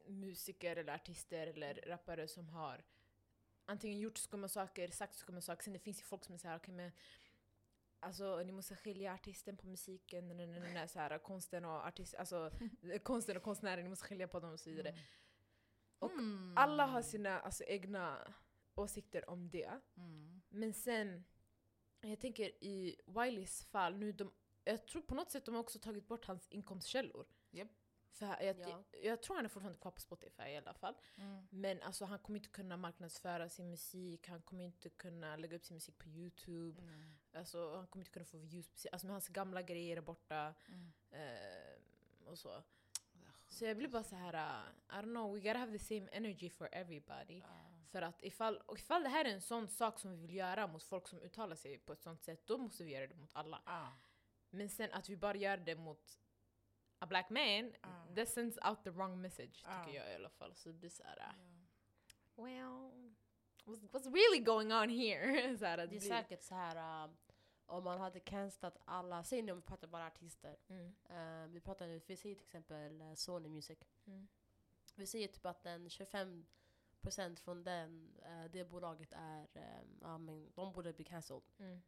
musiker 0.08 0.76
eller 0.76 0.94
artister 0.94 1.48
eller 1.48 1.84
rappare 1.88 2.28
som 2.28 2.50
har 2.50 2.84
antingen 3.66 4.00
gjort 4.00 4.18
skumma 4.18 4.48
saker, 4.48 4.88
sagt 4.88 5.16
skumma 5.16 5.42
saker. 5.42 5.64
Sen 5.64 5.74
det 5.74 5.80
finns 5.80 6.00
ju 6.00 6.04
folk 6.04 6.26
som 6.26 6.36
är 6.36 6.40
såhär, 6.40 6.58
okej 6.58 6.74
men 6.74 6.92
Alltså 8.00 8.44
ni 8.44 8.52
måste 8.52 8.76
skilja 8.76 9.14
artisten 9.14 9.58
på 9.58 9.68
musiken, 9.68 10.28
nej, 10.28 10.48
nej, 10.48 10.74
nej, 10.74 10.88
så 10.88 11.00
här, 11.00 11.18
konsten 11.18 11.66
och 11.66 11.88
artist, 11.88 12.16
alltså 12.16 12.52
konsten 13.04 13.38
och 13.38 13.44
konstnären, 13.44 13.84
ni 13.84 13.90
måste 13.90 14.06
skilja 14.06 14.28
på 14.28 14.40
dem 14.40 14.54
och 14.54 14.60
så 14.60 14.70
vidare. 14.70 14.96
Och 16.00 16.12
Mm. 16.12 16.54
Alla 16.58 16.86
har 16.86 17.02
sina 17.02 17.40
alltså, 17.40 17.64
egna 17.64 18.34
åsikter 18.76 19.30
om 19.30 19.50
det. 19.50 19.80
Mm. 19.98 20.42
Men 20.50 20.74
sen, 20.74 21.26
jag 22.10 22.20
tänker 22.20 22.64
i 22.64 22.96
Wileys 23.06 23.64
fall 23.64 23.96
nu, 23.96 24.12
de, 24.12 24.32
jag 24.64 24.88
tror 24.88 25.02
på 25.02 25.16
något 25.16 25.32
sätt 25.32 25.46
de 25.46 25.56
har 25.56 25.62
också 25.62 25.80
tagit 25.80 26.08
bort 26.08 26.26
hans 26.26 26.48
inkomstkällor. 26.50 27.26
Japp. 27.52 27.68
För 28.12 28.26
jag, 28.26 28.60
Ja. 28.60 28.84
jag 29.04 29.22
tror 29.22 29.36
han 29.36 29.46
är 29.46 29.50
fortfarande 29.50 29.80
kvar 29.80 29.92
på 29.92 30.02
Spotify 30.02 30.44
i 30.44 30.58
alla 30.58 30.74
fall. 30.74 30.96
Mm. 31.18 31.48
Men 31.50 31.82
alltså, 31.82 32.06
han 32.06 32.20
kommer 32.20 32.40
inte 32.40 32.50
kunna 32.50 32.78
marknadsföra 32.78 33.50
sin 33.50 33.70
musik, 33.70 34.28
han 34.28 34.42
kommer 34.42 34.64
inte 34.64 34.90
kunna 34.90 35.36
lägga 35.36 35.56
upp 35.56 35.66
sin 35.66 35.76
musik 35.76 35.98
på 35.98 36.10
YouTube. 36.10 36.82
Mm. 36.82 37.16
Alltså, 37.34 37.76
han 37.76 37.88
kommer 37.88 38.02
inte 38.02 38.12
kunna 38.12 38.26
få 38.26 38.38
views 38.38 38.70
på 38.70 38.78
sin, 38.78 38.90
alltså, 38.92 39.08
hans 39.08 39.28
gamla 39.28 39.62
grejer 39.62 39.98
är 39.98 40.02
borta. 40.02 40.54
Mm. 40.68 40.92
Eh, 41.12 42.30
och 42.32 42.40
så. 42.40 42.64
Så 43.48 43.66
jag 43.66 43.78
blir 43.78 43.88
bara 43.88 44.04
så 44.04 44.16
här, 44.16 44.34
uh, 44.34 44.70
I 44.90 45.02
don't 45.02 45.12
know, 45.12 45.34
we 45.34 45.40
gotta 45.40 45.60
have 45.60 45.78
the 45.78 45.86
same 45.86 46.08
energy 46.12 46.50
for 46.50 46.70
everybody. 46.72 47.42
Ah. 47.42 47.65
För 47.96 48.02
att 48.02 48.24
ifall, 48.24 48.58
och 48.58 48.78
ifall 48.78 49.04
det 49.04 49.10
här 49.10 49.26
är 49.26 49.30
en 49.30 49.42
sån 49.42 49.68
sak 49.68 50.00
som 50.00 50.12
vi 50.12 50.18
vill 50.18 50.36
göra 50.36 50.68
mot 50.68 50.84
folk 50.84 51.08
som 51.08 51.20
uttalar 51.20 51.56
sig 51.56 51.78
på 51.78 51.94
ett 51.94 52.02
sånt 52.02 52.24
sätt, 52.24 52.48
då 52.48 52.58
måste 52.58 52.84
vi 52.84 52.92
göra 52.92 53.08
det 53.08 53.16
mot 53.16 53.30
alla. 53.34 53.62
Ah. 53.66 53.88
Men 54.50 54.70
sen 54.70 54.94
att 54.94 55.10
vi 55.10 55.18
bara 55.18 55.38
gör 55.38 55.58
det 55.58 55.76
mot 55.76 56.20
a 57.00 57.06
black 57.06 57.30
man, 57.30 57.74
Ah. 57.82 58.16
that 58.16 58.30
sends 58.30 58.58
out 58.70 58.84
the 58.84 58.90
wrong 58.90 59.22
message 59.22 59.64
Ah. 59.66 59.86
tycker 59.86 59.98
jag 60.00 60.12
i 60.12 60.16
alla 60.16 60.30
fall. 60.30 60.56
Så 60.56 60.70
det 60.70 60.74
blir 60.74 60.90
såhär, 60.90 61.18
Ja. 61.18 61.34
well, 62.44 63.14
what's, 63.66 63.90
what's 63.92 64.14
really 64.14 64.40
going 64.44 64.74
on 64.74 64.90
here? 64.90 65.58
så 65.58 65.66
här, 65.66 65.78
att 65.78 65.90
Det 65.90 65.96
är 65.96 66.00
säkert 66.00 66.44
så 66.44 66.56
här 66.56 67.04
um, 67.06 67.18
om 67.66 67.84
man 67.84 68.00
hade 68.00 68.20
cancelat 68.20 68.78
alla, 68.86 69.24
säg 69.24 69.42
nu 69.42 69.52
om 69.52 69.58
vi 69.58 69.66
pratar 69.66 69.88
bara 69.88 70.08
artister. 70.08 70.58
Mm. 70.68 70.96
Eh, 71.10 71.48
vi 71.48 71.60
pratar 71.60 71.88
nu, 71.88 72.02
vi 72.06 72.18
säger 72.18 72.36
till 72.36 72.46
exempel 72.46 73.02
eh, 73.02 73.14
Sony 73.14 73.50
Music. 73.50 73.80
Mm. 74.06 74.28
Vi 74.96 75.08
säger 75.08 75.28
typ 75.28 75.46
att 75.46 75.64
den 75.64 75.88
25% 75.90 76.46
från 77.40 77.64
den, 77.64 78.12
eh, 78.24 78.52
det 78.52 78.64
bolaget 78.70 79.14
är, 79.14 79.48
eh, 79.54 79.82
ja 80.02 80.18
men 80.18 80.52
de 80.56 80.74
borde 80.74 80.94
bli 80.94 81.04
cancelled. 81.06 81.44
Mm. 81.60 81.82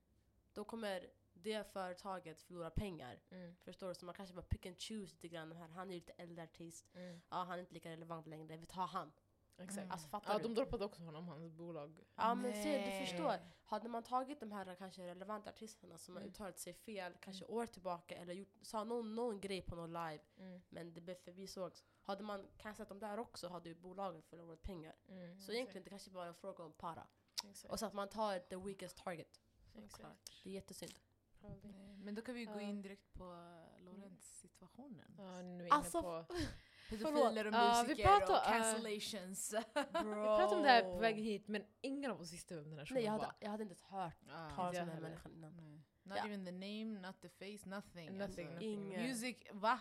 Då 0.54 0.64
kommer 0.64 1.10
det 1.34 1.72
företaget 1.74 2.42
förlora 2.42 2.70
pengar. 2.70 3.20
Mm. 3.30 3.56
Förstår 3.56 3.88
du? 3.88 3.96
Så 3.96 4.06
man 4.06 4.16
kanske 4.16 4.36
bara 4.36 4.42
pick 4.46 4.66
and 4.66 4.80
choose 4.80 5.12
lite 5.14 5.28
grann. 5.28 5.52
Här, 5.52 5.68
han 5.68 5.90
är 5.90 5.94
ju 5.94 6.00
lite 6.00 6.14
äldre 6.14 6.44
artist. 6.44 6.86
Mm. 6.96 7.22
Ja, 7.30 7.36
han 7.38 7.52
är 7.52 7.60
inte 7.60 7.74
lika 7.74 7.90
relevant 7.90 8.28
längre. 8.28 8.58
Vi 8.58 8.66
tar 8.66 8.88
han. 8.88 9.12
Exakt. 9.60 9.78
Mm. 9.78 9.92
Alltså 9.92 10.08
fattar 10.10 10.34
Ja, 10.34 10.38
du? 10.38 10.44
de 10.44 10.54
droppade 10.56 10.86
också 10.86 11.02
honom, 11.02 11.28
hans 11.28 11.52
bolag. 11.54 12.00
Ja 12.16 12.36
men 12.36 12.54
se, 12.54 12.86
du 13.00 13.06
förstår. 13.06 13.36
Hade 13.64 13.90
man 13.90 14.04
tagit 14.04 14.40
de 14.40 14.52
här 14.52 14.76
kanske 14.76 15.02
relevanta 15.08 15.50
artisterna 15.50 15.98
som 15.98 16.16
har 16.16 16.22
Mm. 16.22 16.32
uttalat 16.32 16.60
sig 16.60 16.74
fel, 16.74 17.14
kanske 17.22 17.46
år 17.46 17.66
tillbaka 17.66 18.16
eller 18.18 18.34
gjort, 18.34 18.54
sa 18.62 18.84
någon, 18.84 19.16
någon 19.16 19.40
grej 19.42 19.62
på 19.62 19.76
någon 19.76 19.94
live 19.94 20.20
Mm. 20.38 20.62
men 20.70 20.94
det 20.94 21.02
blev 21.02 21.16
förbisågs. 21.16 21.84
Hade 22.08 22.24
man 22.24 22.48
cancelat 22.58 22.90
dem 22.90 23.00
där 23.00 23.20
också 23.20 23.48
hade 23.48 23.70
ju 23.70 23.76
bolagen 23.76 24.22
förlorat 24.22 24.64
pengar. 24.64 24.96
Mm. 25.08 25.40
Så 25.40 25.52
egentligen 25.52 25.84
det 25.84 25.90
kanske 25.90 26.10
bara 26.12 26.24
är 26.24 26.28
en 26.30 26.36
fråga 26.36 26.64
om 26.64 26.74
para. 26.74 27.08
Exakt. 27.50 27.72
Och 27.72 27.80
så 27.80 27.86
att 27.86 27.94
man 27.94 28.10
tar 28.10 28.40
the 28.40 28.56
weakest 28.56 28.98
target. 28.98 29.42
Exakt. 29.76 30.32
Det 30.44 30.50
är 30.50 30.54
jättesynd. 30.54 31.00
Nej, 31.42 31.62
Men 32.04 32.16
då 32.16 32.22
kan 32.22 32.36
vi 32.36 32.46
gå 32.46 32.60
in 32.60 32.82
direkt 32.82 33.14
på 33.14 33.24
uh, 33.24 33.84
Lorentz-situationen. 33.86 35.16
Ja, 35.18 35.42
nu 35.42 35.60
är 35.60 35.64
vi 35.64 35.70
Alltså, 35.70 36.02
på... 36.02 36.26
Pedofiler 36.90 37.48
och 37.48 37.54
vi 37.54 37.58
musiker 37.88 38.04
pratar- 38.08 38.34
och 38.34 38.56
uh, 38.56 38.62
cancellations. 38.62 39.50
Bro. 39.74 40.10
Vi 40.10 40.14
pratade 40.38 40.56
om 40.56 40.62
det 40.64 40.70
här 40.70 40.84
på 40.84 40.98
väg 40.98 41.16
hit, 41.16 41.48
men 41.48 41.64
ingen 41.82 42.12
av 42.12 42.22
oss 42.22 42.34
visste 42.34 42.56
vem 42.56 42.70
den 42.70 42.80
här 42.80 42.88
Nej 42.92 43.04
jag 43.04 43.12
hade, 43.12 43.24
var. 43.26 43.34
jag 43.40 43.50
hade 43.50 43.64
inte 43.64 43.76
hört 43.82 44.16
Ah, 44.30 44.50
talas 44.56 44.78
om 44.80 44.86
den 44.86 44.90
här 44.90 45.02
människan 45.02 45.32
innan. 45.32 45.56
nej. 45.56 45.84
Not 46.04 46.18
Ja. 46.18 46.26
even 46.26 46.46
the 46.46 46.52
name, 46.52 47.08
not 47.08 47.22
the 47.22 47.30
face, 47.30 47.70
nothing. 47.70 48.18
Nothing, 48.18 48.22
alltså. 48.22 48.42
nothing. 48.42 48.58
Ingen. 48.74 49.02
Music, 49.02 49.38
va? 49.52 49.80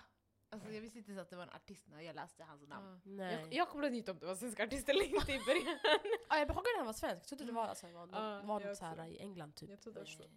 Alltså, 0.50 0.72
jag 0.72 0.80
visste 0.80 0.98
inte 0.98 1.10
ens 1.10 1.22
att 1.22 1.30
det 1.30 1.36
var 1.36 1.42
en 1.42 1.50
artist 1.50 1.88
när 1.88 2.00
jag 2.00 2.16
läste 2.16 2.44
hans 2.44 2.68
namn. 2.68 3.00
Ja. 3.04 3.10
Nej. 3.10 3.34
Jag, 3.34 3.52
jag 3.54 3.68
kopplade 3.68 3.96
inte 3.96 4.10
om 4.10 4.18
det 4.18 4.26
var 4.26 4.34
svenska 4.34 4.64
artister 4.64 4.92
eller 4.94 5.04
inte 5.04 5.32
i 5.32 5.38
början. 5.38 5.78
ah, 6.28 6.38
jag 6.38 6.48
behagade 6.48 6.70
att 6.70 6.76
han 6.76 6.86
var 6.86 6.92
svensk. 6.92 7.20
Jag 7.22 7.28
trodde 7.28 7.44
det 7.44 7.52
var, 7.52 7.66
alltså, 7.66 7.86
var, 7.92 8.08
Ja, 8.12 8.42
var 8.42 8.60
något 8.60 8.76
så 8.76 8.84
här 8.84 8.92
också. 8.92 9.06
i 9.12 9.18
England 9.18 9.54
typ. 9.56 9.70
Jag 9.70 9.80
trodde 9.80 10.00
också. 10.00 10.30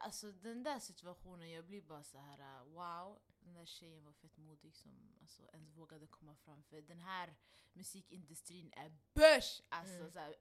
Alltså 0.00 0.32
den 0.32 0.62
där 0.62 0.78
situationen, 0.78 1.50
jag 1.50 1.64
blir 1.64 1.82
bara 1.82 2.02
så 2.02 2.18
här: 2.18 2.40
uh, 2.40 2.68
wow, 2.72 3.18
den 3.40 3.54
där 3.54 3.64
tjejen 3.66 4.04
var 4.04 4.12
fett 4.12 4.36
modig 4.36 4.74
som 4.76 4.92
alltså, 5.20 5.42
ens 5.52 5.76
vågade 5.76 6.06
komma 6.06 6.34
fram. 6.34 6.62
För 6.62 6.80
den 6.82 7.00
här 7.00 7.34
musikindustrin 7.72 8.72
är 8.76 8.92
börs! 9.14 9.62
Alltså, 9.68 9.94
Mm. 9.94 10.10
så 10.10 10.18
här, 10.18 10.34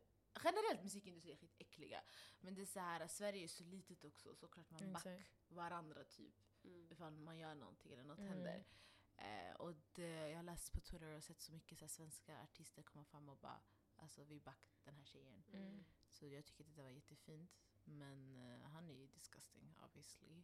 generellt 0.44 0.84
musikindustrin 0.84 1.34
är 1.34 1.38
skitäckliga. 1.38 2.02
Men 2.40 2.56
det 2.56 2.62
är 2.62 2.66
så 2.66 2.80
här, 2.80 3.08
Sverige 3.08 3.44
är 3.44 3.48
så 3.48 3.64
litet 3.64 4.04
också, 4.06 4.36
så 4.36 4.48
klart 4.48 4.70
man 4.72 4.94
back 4.94 5.06
Exakt. 5.06 5.30
varandra 5.48 6.04
typ. 6.04 6.36
Mm. 6.64 6.92
Ifall 6.92 7.14
man 7.20 7.38
gör 7.38 7.56
någonting 7.56 7.94
eller 7.94 8.04
något 8.04 8.20
Mm. 8.20 8.30
händer. 8.32 8.64
Eh, 9.18 9.56
och 9.56 9.76
det, 9.94 10.30
jag 10.30 10.36
har 10.38 10.44
läst 10.44 10.74
på 10.74 10.80
Twitter 10.80 11.16
och 11.16 11.24
sett 11.24 11.40
så 11.42 11.52
mycket 11.54 11.78
så 11.80 11.84
här, 11.86 11.90
svenska 11.90 12.42
artister 12.44 12.84
komma 12.84 13.04
fram 13.06 13.30
och 13.30 13.38
bara 13.38 13.62
alltså 13.96 14.24
vi 14.24 14.40
back 14.40 14.80
den 14.84 14.96
här 14.96 15.04
tjejen. 15.04 15.44
Mm. 15.54 15.84
Så 16.10 16.28
jag 16.28 16.46
tycker 16.46 16.64
att 16.64 16.76
det 16.76 16.82
var 16.82 16.90
jättefint. 16.90 17.52
Men 17.84 18.36
eh, 18.36 18.62
han 18.68 18.90
är 18.90 18.94
ju 18.94 19.08
disgusting 19.08 19.76
obviously. 19.84 20.44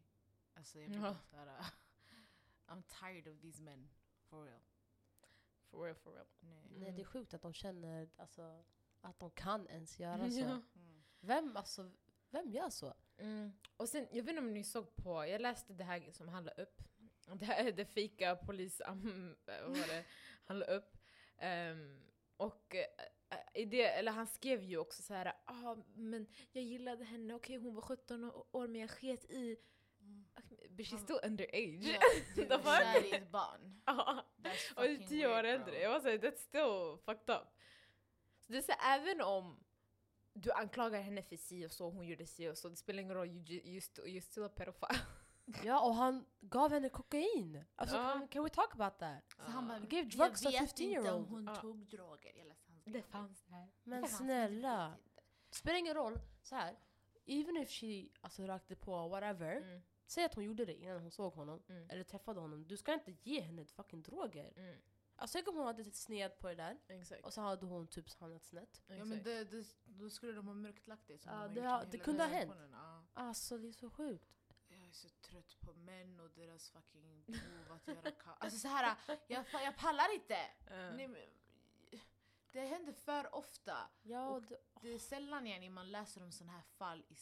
Alltså 0.53 0.79
jag 0.79 0.89
blir 0.89 0.99
Ja. 1.01 1.05
bara 1.12 1.21
såhär... 1.21 1.65
I'm 2.67 2.84
tired 2.99 3.27
of 3.36 3.41
these 3.41 3.62
men. 3.62 3.89
For 4.23 4.43
real. 4.45 4.62
For 5.69 5.84
real, 5.84 5.95
for 5.95 6.12
real. 6.13 6.27
Nej. 6.39 6.63
Nej 6.69 6.91
det 6.91 7.01
är 7.01 7.05
sjukt 7.05 7.34
att 7.34 7.41
de 7.41 7.53
känner 7.53 8.10
alltså, 8.17 8.63
att 9.01 9.19
de 9.19 9.32
kan 9.32 9.67
ens 9.67 9.99
göra 9.99 10.32
så. 10.32 10.39
Mm. 10.75 11.03
Vem, 11.19 11.58
alltså, 11.58 11.91
vem 12.29 12.49
gör 12.51 12.69
så? 12.69 12.93
Mm. 13.19 13.51
Och 13.77 13.89
sen, 13.89 14.08
jag 14.12 14.23
vet 14.23 14.29
inte 14.29 14.39
om 14.41 14.53
ni 14.53 14.63
såg 14.63 14.95
på, 14.95 15.25
jag 15.27 15.41
läste 15.41 15.73
det 15.73 15.84
här 15.84 16.12
som 16.12 16.27
han 16.27 16.43
la 16.45 16.51
upp. 16.51 16.82
Det 17.34 17.45
här 17.45 17.67
är 17.67 17.71
det 17.71 17.86
fejka 17.86 18.36
polis, 18.36 18.82
um, 18.88 19.36
vad 19.45 19.62
var 19.77 19.88
det, 19.88 20.03
han 20.45 20.60
la 20.60 20.65
upp. 20.65 20.97
Ehm, 21.38 22.01
och 22.38 22.75
eh, 22.75 22.86
i 23.53 23.65
det, 23.65 23.84
eller 23.86 24.12
han 24.12 24.27
skrev 24.27 24.63
ju 24.63 24.77
också 24.77 25.01
så 25.01 25.13
här, 25.13 25.34
ah, 25.45 25.75
men 25.95 26.27
jag 26.51 26.63
gillade 26.63 27.03
henne, 27.05 27.34
okej 27.34 27.58
hon 27.58 27.75
var 27.75 27.82
17 27.82 28.23
år 28.51 28.67
men 28.67 28.82
jag 28.82 28.89
sket 28.89 29.25
i, 29.25 29.58
Mm. 30.01 30.25
but 30.69 30.86
she's 30.86 30.97
still 31.03 31.19
underage. 31.23 31.84
Ja, 31.84 31.99
du 32.36 32.41
fuck? 32.45 32.63
kär 32.65 33.05
i 33.05 33.12
ett 33.15 33.32
barn. 33.32 33.82
Ja. 33.86 34.25
Och 34.75 34.86
är 34.86 35.08
tio 35.08 35.27
år 35.39 35.43
äldre. 35.43 35.79
Jag 35.82 35.89
var 35.89 35.99
såhär, 35.99 36.17
that's 36.17 36.38
still 36.38 36.97
fucked 37.05 37.36
up. 37.36 37.47
Så 38.39 38.51
det 38.51 38.58
är 38.58 38.62
så 38.62 38.73
även 38.86 39.21
om 39.21 39.63
du 40.41 40.52
anklagar 40.52 41.02
henne 41.02 41.23
för 41.23 41.36
si 41.38 41.65
och 41.65 41.71
så, 41.71 41.89
hon 41.89 42.08
gjorde 42.08 42.25
si 42.25 42.49
och 42.49 42.58
så, 42.58 42.69
det 42.69 42.75
spelar 42.75 43.02
ingen 43.02 43.15
roll, 43.15 43.28
you, 43.28 43.43
you, 43.49 43.78
st- 43.78 44.21
still 44.21 44.43
a 44.43 44.49
pedophile. 44.56 44.99
Ja 45.63 45.86
och 45.88 45.95
han 45.95 46.25
gav 46.41 46.71
henne 46.71 46.89
kokain. 46.89 47.63
Alltså, 47.75 47.95
Ja. 47.95 48.13
can, 48.13 48.28
can 48.28 48.43
we 48.43 48.49
talk 48.49 48.73
about 48.75 48.99
that? 48.99 49.23
Så 49.45 49.52
han 49.52 49.67
bara, 49.67 49.78
jag 49.89 50.10
drugs 50.10 50.45
a 50.45 50.49
vet 50.49 50.62
inte 50.62 50.84
15-year-old." 50.84 51.10
om 51.10 51.25
hon 51.25 51.45
Ja. 51.47 51.56
tog 51.56 51.86
droger. 51.88 52.34
Jag 52.38 52.47
läste 52.47 52.71
hans 52.71 52.84
Det 52.86 53.02
fanns 53.02 53.43
där. 53.43 53.67
Men 53.84 54.02
Det 54.02 54.08
fanns, 54.08 54.17
snälla. 54.17 54.67
jag. 54.82 54.91
Det 55.49 55.56
spelar 55.56 55.78
ingen 55.80 55.93
roll. 55.93 56.19
Så 56.41 56.56
här. 56.56 56.75
Even 57.25 57.58
if 57.58 57.69
she 57.69 58.08
alltså, 58.21 58.43
rökte 58.43 58.75
på 58.75 59.08
whatever. 59.08 59.56
Mm. 59.58 59.82
Säg 60.06 60.25
att 60.25 60.34
hon 60.34 60.43
gjorde 60.43 60.65
det 60.65 60.75
innan 60.75 61.02
hon 61.02 61.12
såg 61.12 61.34
honom. 61.34 61.62
Mm. 61.69 61.89
Eller 61.89 62.04
träffade 62.04 62.39
honom. 62.39 62.67
Du 62.67 62.78
ska 62.78 62.93
inte 62.93 63.12
ge 63.23 63.41
henne 63.41 63.65
fucking 63.65 64.02
droger. 64.02 64.54
Mm. 64.56 64.75
Alltså 65.19 65.36
tänk 65.38 65.47
om 65.47 65.55
hon 65.55 65.65
hade 65.65 65.91
sned 65.91 66.39
på 66.39 66.47
det 66.47 66.55
där. 66.55 66.79
Exakt. 66.88 67.25
Och 67.25 67.34
så 67.34 67.41
hade 67.41 67.65
hon 67.65 67.88
typ 67.88 68.19
hamnat 68.19 68.43
snett. 68.43 68.82
Ja 68.88 69.05
men 69.05 69.23
det, 69.23 69.43
det, 69.43 69.65
då 69.86 70.10
skulle 70.10 70.32
de 70.34 70.47
ha 70.47 70.53
mörklagt 70.53 71.08
det 71.08 71.17
som 71.17 71.32
Ja, 71.32 71.47
de 71.47 71.53
det 71.55 71.62
har- 71.67 71.86
det 71.86 71.97
kunde 71.97 72.23
ha 72.23 72.29
hänt. 72.29 72.53
Ja. 72.71 73.03
Alltså 73.13 73.58
det 73.58 73.67
är 73.67 73.71
så 73.71 73.89
sjukt. 73.89 74.36
Jag 74.67 74.79
är 74.88 74.91
så 74.91 75.10
trött 75.10 75.60
på 75.60 75.73
män 75.73 76.19
och 76.19 76.29
deras 76.32 76.69
fucking 76.69 77.23
behov 77.25 77.71
att 77.71 77.88
göra 77.88 78.01
ka- 78.12 78.36
Alltså 78.39 78.60
så 78.60 78.67
här, 78.67 78.95
jag, 79.27 79.45
fa- 79.45 79.63
jag 79.63 79.77
pallar 79.77 80.13
inte! 80.13 80.38
Nej, 80.69 81.08
men, 81.08 81.21
det 82.51 82.60
händer 82.65 82.93
för 82.93 83.36
ofta. 83.36 83.77
Ja, 84.03 84.29
Och 84.29 84.41
det, 84.43 84.58
Det 84.82 84.89
är 84.93 84.99
sällan 84.99 85.47
yani, 85.47 85.69
man 85.69 85.91
läser 85.91 86.23
om 86.23 86.32
sådana 86.32 86.53
här 86.53 86.62
fall 86.62 87.05
i 87.10 87.15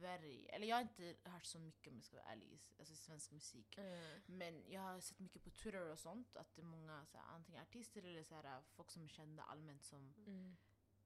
Sverige. 0.00 0.48
Eller 0.48 0.66
jag 0.66 0.76
har 0.76 0.80
inte 0.82 1.16
hört 1.24 1.44
så 1.44 1.58
mycket 1.58 1.90
om 1.90 1.96
jag 1.96 2.04
ska 2.04 2.16
vara 2.16 2.26
ärlig, 2.26 2.60
alltså 2.78 2.94
svensk 2.94 3.30
musik. 3.30 3.78
Mm. 3.78 4.20
Men 4.26 4.64
jag 4.72 4.80
har 4.80 5.00
sett 5.00 5.18
mycket 5.18 5.42
på 5.44 5.50
Twitter 5.50 5.90
och 5.90 5.98
sånt, 5.98 6.36
att 6.36 6.54
det 6.54 6.60
är 6.62 6.66
många 6.66 7.06
så 7.06 7.16
här, 7.18 7.24
antingen 7.34 7.62
artister 7.62 8.02
eller 8.02 8.22
så 8.24 8.34
här, 8.34 8.62
folk 8.70 8.90
som 8.90 9.04
är 9.04 9.08
kända 9.08 9.42
allmänt 9.42 9.84
som 9.84 10.14
Mm. 10.26 10.56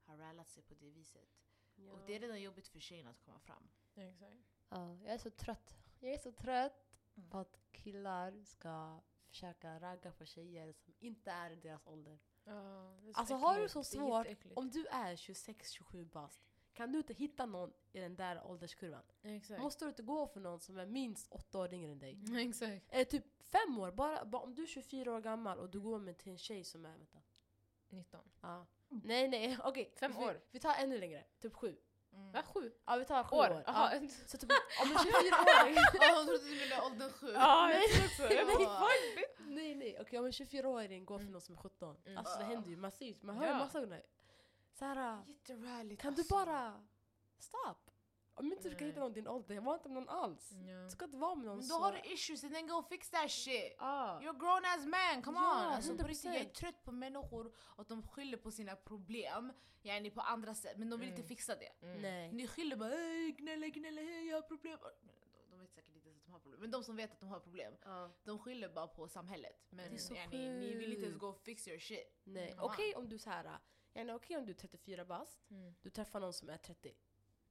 har 0.04 0.16
rallat 0.18 0.48
sig 0.48 0.62
på 0.62 0.74
det 0.74 0.90
viset. 0.90 1.28
ja. 1.76 1.92
Och 1.92 2.06
det 2.06 2.14
är 2.14 2.20
redan 2.20 2.42
jobbigt 2.42 2.68
för 2.68 2.80
tjejen 2.80 3.06
att 3.06 3.20
komma 3.20 3.38
fram. 3.38 3.68
Exakt. 3.94 4.42
Ja, 4.68 4.94
jag 5.04 5.12
är 5.14 5.18
så 5.18 5.30
trött. 5.30 5.74
Jag 6.00 6.12
är 6.12 6.18
så 6.18 6.32
trött 6.32 6.80
Mm. 7.16 7.30
på 7.30 7.38
att 7.38 7.58
killar 7.72 8.42
ska 8.44 9.00
försöka 9.28 9.80
ragga 9.80 10.12
på 10.12 10.24
tjejer 10.24 10.72
som 10.72 10.94
inte 10.98 11.30
är 11.30 11.50
i 11.50 11.56
deras 11.56 11.86
ålder. 11.86 12.18
Ja, 12.44 12.52
det 13.02 13.08
är 13.08 13.12
så 13.12 13.18
Alltså 13.20 13.34
har 13.34 13.54
du 13.54 13.64
äckligt. 13.64 13.72
så 13.72 13.84
svårt, 13.84 14.26
om 14.56 14.70
du 14.70 14.86
är 14.86 15.16
26-27 15.16 16.04
bast, 16.04 16.53
kan 16.74 16.92
du 16.92 16.98
inte 16.98 17.14
hitta 17.14 17.46
någon 17.46 17.72
i 17.92 18.00
den 18.00 18.16
där 18.16 18.46
ålderskurvan? 18.46 19.02
Exakt. 19.22 19.60
Måste 19.62 19.84
du 19.84 19.88
inte 19.88 20.02
gå 20.02 20.26
för 20.26 20.40
någon 20.40 20.60
som 20.60 20.78
är 20.78 20.86
minst 20.86 21.26
8 21.32 21.58
år 21.58 21.74
yngre 21.74 21.92
än 21.92 21.98
dig? 21.98 22.18
Exakt. 22.48 22.84
Eller 22.88 23.04
typ 23.04 23.24
5 23.66 23.78
år, 23.78 23.90
bara, 23.92 24.24
bara 24.24 24.42
om 24.42 24.54
du 24.54 24.62
är 24.62 24.66
24 24.66 25.12
år 25.12 25.20
gammal 25.20 25.58
och 25.58 25.70
du 25.70 25.80
går 25.80 25.98
med 25.98 26.18
till 26.18 26.32
en 26.32 26.38
tjej 26.38 26.64
som 26.64 26.84
är, 26.86 26.90
vänta, 26.90 27.18
19. 27.88 28.20
ja. 28.40 28.66
Nej 28.88 29.28
nej, 29.28 29.58
okej. 29.64 29.92
Fem 29.96 30.12
vi, 30.18 30.24
år. 30.24 30.40
Vi 30.50 30.60
tar 30.60 30.74
ännu 30.74 30.98
längre, 30.98 31.24
typ 31.40 31.54
sju. 31.54 31.76
Mm. 32.12 32.32
Va, 32.32 32.42
sju? 32.42 32.72
Ja 32.86 32.96
vi 32.96 33.04
tar 33.04 33.24
sju 33.24 33.36
År? 33.36 33.50
år. 33.50 33.62
Ja. 33.66 33.90
Så 34.26 34.38
typ 34.38 34.50
om 34.82 34.90
en 34.90 34.96
24-åring... 34.96 35.74
Ja, 36.00 36.14
hon 36.16 36.26
trodde 36.26 36.44
du 36.44 36.56
menade 36.60 36.82
åldern 36.86 37.10
sju. 37.10 37.32
Ja, 37.34 37.66
Nej. 37.66 37.82
Nej, 38.28 39.26
nej 39.38 39.74
nej, 39.74 39.98
okej 40.00 40.18
om 40.18 40.24
en 40.24 40.30
24-åring 40.32 41.04
går 41.04 41.18
för 41.18 41.22
Mm. 41.22 41.32
någon 41.32 41.40
som 41.40 41.54
är 41.54 41.58
17. 41.58 41.96
Mm. 42.06 42.18
Alltså 42.18 42.38
det 42.38 42.44
händer 42.44 42.70
ju, 42.70 42.76
man 42.76 42.90
ser 42.90 43.06
ju, 43.06 43.14
man 43.20 43.36
hör 43.36 43.44
ju 43.44 43.50
Ja. 43.52 43.58
massa 43.58 43.80
gånger. 43.80 44.02
Såhär, 44.74 45.24
Jätteräligt 45.28 46.02
kan 46.02 46.14
du 46.14 46.20
alltså. 46.20 46.34
bara... 46.34 46.84
Stop! 47.38 47.90
Om 48.36 48.52
inte 48.52 48.68
du 48.68 48.74
ska 48.74 48.84
Nej. 48.84 48.88
hitta 48.90 49.00
någon 49.00 49.12
din 49.12 49.28
ålder, 49.28 49.60
var 49.60 49.74
inte 49.74 49.88
med 49.88 49.94
någon 50.02 50.08
alls. 50.08 50.48
Du 50.84 50.90
ska 50.90 51.04
inte 51.04 51.16
vara 51.16 51.34
med 51.34 51.46
någon 51.46 51.56
Men 51.56 51.64
så... 51.66 51.78
då 51.78 51.84
har 51.84 51.92
du 51.92 52.12
issues 52.12 52.44
and 52.44 52.54
then 52.54 52.66
go 52.66 52.82
fix 52.88 53.10
that 53.10 53.30
shit. 53.30 53.74
Ah. 53.78 54.20
You're 54.20 54.30
a 54.30 54.36
grown 54.38 54.64
ass 54.64 54.86
man, 54.86 55.22
come 55.22 55.38
Ja, 55.38 55.66
on! 55.66 55.72
Alltså, 55.72 55.96
på 55.96 56.06
riktigt, 56.06 56.24
jag 56.24 56.36
är 56.36 56.44
100%. 56.44 56.52
trött 56.52 56.84
på 56.84 56.92
människor 56.92 57.54
att 57.76 57.88
de 57.88 58.02
skyller 58.08 58.36
på 58.38 58.50
sina 58.50 58.76
problem, 58.76 59.52
yani 59.82 60.10
på 60.10 60.20
andra 60.20 60.54
sätt, 60.54 60.78
men 60.78 60.90
de 60.90 61.00
vill 61.00 61.08
Mm. 61.08 61.18
inte 61.20 61.28
fixa 61.28 61.56
det. 61.56 61.72
Mm. 61.86 62.02
Nej. 62.02 62.32
Ni 62.32 62.46
skyller 62.48 62.76
bara 62.76 62.94
"Ey, 62.94 63.32
gnälla 63.32 63.66
gnälla, 63.68 64.00
hej 64.00 64.26
jag 64.28 64.36
har 64.36 64.42
problem. 64.42 64.78
Men 64.82 65.14
de- 65.14 65.50
De 65.50 65.60
vet 65.60 65.72
säkert 65.74 65.94
inte 65.94 66.08
ens 66.08 66.18
att 66.20 66.24
de 66.26 66.32
har 66.32 66.40
problem. 66.40 66.60
Men 66.60 66.70
de 66.70 66.84
som 66.84 66.96
vet 66.96 67.12
att 67.12 67.20
de 67.20 67.28
har 67.28 67.40
problem, 67.40 67.74
Ja. 67.84 68.10
de 68.24 68.38
skyller 68.38 68.68
bara 68.68 68.86
på 68.86 69.08
samhället. 69.08 69.64
Men 69.70 69.90
Det 69.90 69.96
är 69.96 69.98
så 69.98 70.14
yani, 70.14 70.48
ni 70.60 70.74
vill 70.74 70.92
inte 70.92 71.02
ens 71.06 71.12
sjukt. 71.14 71.20
go 71.20 71.32
fix 71.44 71.68
your 71.68 71.78
shit. 71.78 72.20
Nej. 72.24 72.50
Mm. 72.50 72.64
Okej 72.64 72.94
om 72.96 73.08
du 73.08 73.18
såhär, 73.94 74.14
okej 74.16 74.36
om 74.36 74.46
du 74.46 74.52
är 74.52 74.56
34 74.56 75.04
bast, 75.04 75.50
Mm. 75.50 75.74
du 75.82 75.90
träffar 75.90 76.20
någon 76.20 76.32
som 76.32 76.48
är 76.48 76.56
30. 76.56 76.94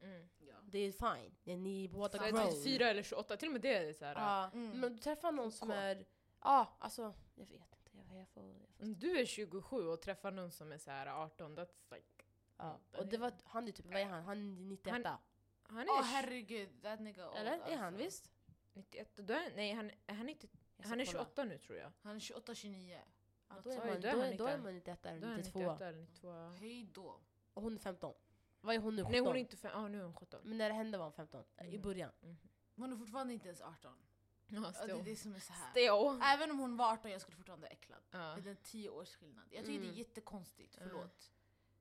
Mm. 0.01 0.29
Ja. 0.37 0.55
Det 0.63 0.79
är 0.79 0.91
fine. 0.91 1.35
Ja, 1.43 1.55
Ni 1.57 1.87
båda 1.87 2.17
är 2.27 2.31
grown. 2.31 2.45
det 2.45 2.51
34 2.51 2.89
eller 2.89 3.03
28, 3.03 3.37
till 3.37 3.47
och 3.47 3.51
med 3.51 3.61
det 3.61 3.73
är 3.75 3.93
så 3.93 4.05
här. 4.05 4.15
Ja, 4.15 4.51
Mm. 4.53 4.79
men 4.79 4.93
du 4.93 4.99
träffar 4.99 5.31
någon 5.31 5.51
som 5.51 5.71
är... 5.71 6.05
Ja, 6.41 6.75
alltså 6.79 7.13
jag 7.35 7.45
vet 7.45 7.51
inte. 7.75 7.91
Jag, 8.09 8.19
jag 8.19 8.27
får... 8.29 8.43
Jag 8.43 8.67
får 8.77 8.85
du 8.85 9.19
är 9.19 9.25
27 9.25 9.87
och 9.87 10.01
träffar 10.01 10.31
någon 10.31 10.51
som 10.51 10.71
är 10.71 10.77
så 10.77 10.91
här 10.91 11.07
18, 11.07 11.57
that's 11.57 11.93
like... 11.95 12.07
ja. 12.57 12.79
Och 12.97 13.07
det 13.07 13.17
var, 13.17 13.33
han 13.43 13.67
är 13.67 13.71
typ, 13.71 13.85
vad 13.85 13.95
är 14.01 14.05
han? 14.05 14.23
Han 14.23 14.37
är 14.37 14.61
91 14.61 14.93
Han- 15.05 15.17
Han 15.63 15.79
är 15.79 15.91
Åh 15.91 16.01
herregud, 16.03 16.81
that 16.81 16.99
nigga 16.99 17.29
old, 17.29 17.37
Eller? 17.37 17.51
Är 17.59 17.77
han 17.77 17.85
alltså. 17.93 18.03
visst? 18.03 18.31
91, 18.73 19.09
då 19.15 19.33
är, 19.33 19.55
nej 19.55 19.71
han, 19.73 19.91
är 20.07 20.13
han, 20.13 20.29
inte, 20.29 20.47
Jag 20.77 20.85
ska 20.85 20.89
han 20.89 21.01
är 21.01 21.05
kolla. 21.05 21.19
28 21.19 21.43
nu 21.43 21.57
tror 21.57 21.77
jag. 21.77 21.91
Han 22.01 22.15
är 22.15 22.19
28-29. 22.19 22.99
Ja, 23.55 23.61
då, 23.63 23.69
är 23.71 23.77
man, 23.77 24.01
då 24.01 24.07
är 24.07 24.13
då, 24.13 24.21
är, 24.21 24.37
då 24.37 24.45
är 24.47 24.57
91. 24.57 24.63
man 24.63 24.73
91 24.73 25.03
Då 25.03 25.09
är 25.09 25.13
eller 25.13 25.27
han 25.27 25.37
92. 25.37 25.59
98 25.59 25.87
eller 25.87 25.99
92. 25.99 26.31
Hej 26.59 26.89
då. 26.93 27.19
Och 27.53 27.63
hon 27.63 27.73
är 27.73 27.79
15. 27.79 28.13
Vad 28.61 28.75
är 28.75 28.79
hon 28.79 28.95
nu? 28.95 29.01
17? 29.01 29.11
Nej 29.11 29.19
hon 29.21 29.35
är 29.35 29.39
inte 29.39 29.57
fem, 29.57 29.71
ah, 29.75 29.87
nu 29.87 29.99
är 29.99 30.03
hon 30.03 30.13
17. 30.13 30.41
Men 30.43 30.57
när 30.57 30.69
det 30.69 30.75
hände 30.75 30.97
var 30.97 31.05
hon 31.05 31.13
15. 31.13 31.43
I 31.61 31.67
Mm. 31.67 31.81
början. 31.81 32.11
Hon 32.75 32.93
är 32.93 32.97
fortfarande 32.97 33.33
inte 33.33 33.47
ens 33.47 33.61
18. 33.61 33.93
Ja, 34.47 34.73
det 34.85 34.91
är 34.91 35.03
det 35.03 35.15
som 35.15 35.35
är 35.35 35.39
så 35.39 35.53
här. 35.53 36.33
Även 36.35 36.51
om 36.51 36.59
hon 36.59 36.77
var 36.77 36.93
18 36.93 37.11
jag 37.11 37.21
skulle 37.21 37.37
fortfarande 37.37 37.61
vara 37.61 37.71
äcklad. 37.71 37.99
Ja. 38.11 38.17
Det 38.43 38.49
är 38.49 38.51
en 38.51 38.57
10 38.63 38.89
års 38.89 39.15
skillnad. 39.15 39.43
Jag 39.49 39.65
tycker 39.65 39.79
det 39.79 39.85
Mm. 39.85 39.89
är 39.95 39.97
jättekonstigt, 39.99 40.77
Mm. 40.77 40.89
förlåt. 40.89 41.31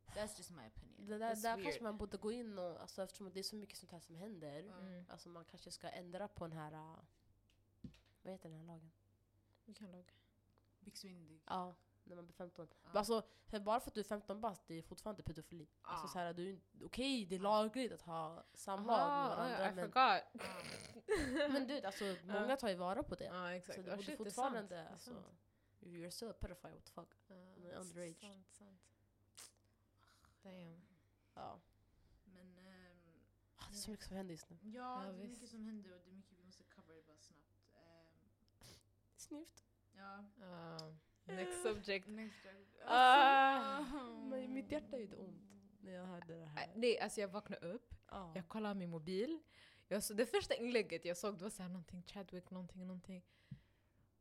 That's 0.06 0.38
just 0.38 0.50
my 0.50 0.66
opinion. 0.66 1.06
Det 1.06 1.18
där, 1.18 1.36
där 1.36 1.62
kanske 1.62 1.82
man 1.82 1.96
borde 1.98 2.16
gå 2.16 2.32
in 2.32 2.58
och, 2.58 2.80
alltså, 2.80 3.02
eftersom 3.02 3.32
det 3.32 3.38
är 3.40 3.42
så 3.44 3.56
mycket 3.56 3.78
sånt 3.78 3.92
här 3.92 4.00
som 4.00 4.16
händer. 4.16 4.60
Mm. 4.60 5.04
Alltså 5.08 5.28
man 5.28 5.44
kanske 5.44 5.70
ska 5.70 5.88
ändra 5.88 6.28
på 6.28 6.46
den 6.48 6.56
här... 6.58 6.72
uh, 6.72 6.98
Vad 8.22 8.32
heter 8.32 8.48
den 8.48 8.58
här 8.58 8.66
lagen? 8.66 8.90
Vilken 9.64 9.92
lag? 9.92 10.12
Byxmyndig. 10.84 11.42
Ja, 11.46 11.74
när 12.04 12.16
man 12.16 12.24
blir 12.26 12.34
15. 12.34 12.66
Ja. 12.70 12.76
Men 12.82 12.96
Alltså, 12.96 13.22
för 13.46 13.60
bara 13.60 13.80
för 13.80 13.90
att 13.90 13.94
du 13.94 14.00
är 14.00 14.04
15 14.04 14.40
bast, 14.40 14.66
det 14.66 14.74
är 14.74 14.82
fortfarande 14.82 15.22
pedofili. 15.22 15.68
Alltså, 15.82 16.06
Ja. 16.06 16.10
så 16.12 16.18
här, 16.18 16.32
du, 16.32 16.46
är 16.48 16.50
inte- 16.50 16.84
okej, 16.84 17.26
det 17.26 17.34
är 17.34 17.38
lagligt 17.40 17.92
att 17.92 18.02
ha 18.02 18.44
samlag 18.54 18.86
med 18.86 19.06
Aha, 19.06 19.28
varandra. 19.28 19.70
I 19.70 19.74
men, 19.74 19.92
forgot. 19.92 21.52
men 21.52 21.66
du, 21.66 21.80
alltså, 21.86 22.16
många 22.24 22.56
tar 22.56 22.68
ju 22.68 22.74
vara 22.74 23.02
på 23.02 23.14
det. 23.14 23.24
Ja 23.24 23.52
exakt. 23.54 23.76
så 23.78 23.82
det 23.82 23.92
Ah, 23.92 23.96
borde 23.96 24.06
shit, 24.06 24.18
det 24.18 24.22
är 24.22 24.24
fortfarande... 24.24 24.58
sant. 24.58 24.68
Det 24.70 24.76
är 24.76 24.88
alltså, 24.92 25.10
sant. 25.14 25.26
you're 25.80 26.10
still 26.10 26.28
a 26.30 26.34
pedophile, 26.40 26.74
what 26.74 26.84
the 26.84 26.92
fuck. 26.92 27.08
Ja, 27.28 27.34
är 27.34 27.74
underage. 27.76 28.20
Sant, 28.20 28.46
sant. 28.52 28.80
Damn. 30.42 30.82
Ja. 31.34 31.60
Men 32.24 32.58
Ah, 33.56 33.64
Det 33.70 33.76
är 33.76 33.80
så 33.80 33.90
mycket 33.90 34.06
som 34.06 34.16
händer 34.16 34.32
just 34.32 34.50
nu. 34.50 34.58
ja, 34.62 34.70
Ja, 35.06 35.12
det 35.12 35.18
är 35.18 35.20
visst. 35.22 35.30
mycket 35.30 35.48
som 35.50 35.62
händer 35.64 35.92
och 35.94 36.00
det 36.04 36.10
är 36.10 36.14
mycket 36.14 36.38
vi 36.38 36.44
måste 36.44 36.64
cover 36.64 37.02
bara 37.06 37.18
snabbt. 37.20 37.62
Ehm, 37.74 38.66
Snyft. 39.16 39.64
Ja. 39.96 40.24
Ah, 40.46 40.92
next 41.24 41.62
subject. 41.62 42.08
Next 42.08 42.42
drag. 42.42 42.56
Ah. 42.86 43.80
Men 44.30 44.52
mitt 44.54 44.72
hjärta 44.72 44.98
gjorde 44.98 45.16
ont 45.16 45.42
när 45.80 45.92
jag 45.92 46.06
hörde 46.06 46.38
det 46.38 46.46
här. 46.46 46.72
Nej, 46.74 46.98
alltså 47.00 47.20
jag 47.20 47.28
vaknade 47.28 47.66
upp, 47.68 47.94
Ja. 48.10 48.32
jag 48.34 48.48
kollade 48.48 48.74
min 48.74 48.90
mobil. 48.90 49.38
Jag 49.88 50.02
så, 50.02 50.14
det 50.14 50.26
första 50.26 50.54
inlägget 50.54 51.04
jag 51.04 51.16
såg 51.16 51.38
det 51.38 51.42
var 51.42 51.50
såhär 51.50 51.68
någonting 51.70 52.02
Chadwick, 52.02 52.50
någonting, 52.50 52.86
någonting. 52.86 53.24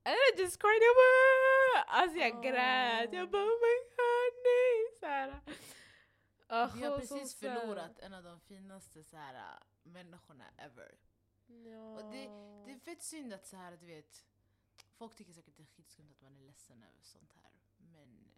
And 0.03 0.15
I 0.15 0.41
just 0.41 0.61
cried. 0.61 0.81
Jag 0.81 0.95
bara, 0.95 1.83
alltså 1.83 2.17
jag 2.17 2.35
Åh. 2.35 2.41
grät. 2.41 3.13
Jag 3.13 3.29
bara 3.29 3.43
oh 3.43 3.59
my 3.61 3.77
god 3.95 4.33
nej. 4.43 4.99
Så 4.99 5.05
här. 5.05 5.41
Ah, 6.47 6.69
Vi 6.75 6.83
har 6.83 6.99
precis 6.99 7.35
förlorat 7.35 7.99
en 7.99 8.13
av 8.13 8.23
de 8.23 8.39
finaste 8.39 9.03
så 9.03 9.17
här, 9.17 9.33
äh, 9.35 9.41
människorna 9.83 10.45
ever. 10.57 10.97
Ja. 11.47 11.95
Och 11.97 12.11
Det 12.11 12.23
är 12.71 12.79
fett 12.79 13.03
synd 13.03 13.33
att 13.33 13.45
så 13.47 13.55
här, 13.57 13.77
du 13.77 13.85
vet, 13.85 14.25
folk 15.01 15.15
tycker 15.15 15.33
säkert 15.33 15.57
det 15.57 15.63
är 15.63 15.67
skitskumt 15.67 16.11
att 16.11 16.21
man 16.21 16.35
är 16.37 16.41
ledsen 16.41 16.83
över 16.83 17.01
sånt 17.01 17.33
här. 17.33 17.51
Men 17.77 18.31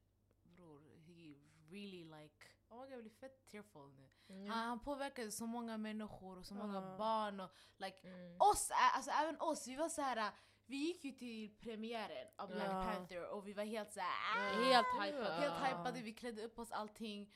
bror, 0.44 0.82
he 0.98 1.36
really 1.70 2.04
like, 2.04 2.48
oh 2.70 2.80
god 2.80 2.92
jag 2.92 3.00
blir 3.00 3.12
fett 3.12 3.46
tearful 3.48 3.94
nu. 3.94 4.10
Mm. 4.30 4.50
Han, 4.50 4.68
han 4.68 4.80
påverkade 4.80 5.32
så 5.32 5.46
många 5.46 5.78
människor 5.78 6.38
och 6.38 6.46
så 6.46 6.54
många 6.56 6.74
Ja. 6.82 6.98
barn 6.98 7.40
och 7.40 7.50
like 7.78 8.08
Mm. 8.08 8.36
oss, 8.40 8.72
alltså 8.96 9.12
även 9.12 9.42
oss, 9.42 9.68
vi 9.68 9.76
var 9.76 9.90
så 9.90 10.02
här. 10.02 10.32
Vi 10.66 10.78
gick 10.78 11.04
ju 11.06 11.12
till 11.12 11.56
premiären 11.60 12.28
av 12.36 12.48
Black 12.50 12.68
Ja. 12.72 12.84
Panther 12.94 13.28
och 13.30 13.48
vi 13.48 13.54
var 13.54 13.64
helt 13.64 13.94
så 13.94 14.00
här, 14.00 14.64
Helt 14.64 14.88
Ja. 14.98 15.04
hypade. 15.04 15.34
helt 15.34 15.56
hypade, 15.80 16.02
vi 16.02 16.14
klädde 16.14 16.44
upp 16.44 16.60
oss 16.60 16.72
allting. 16.72 17.34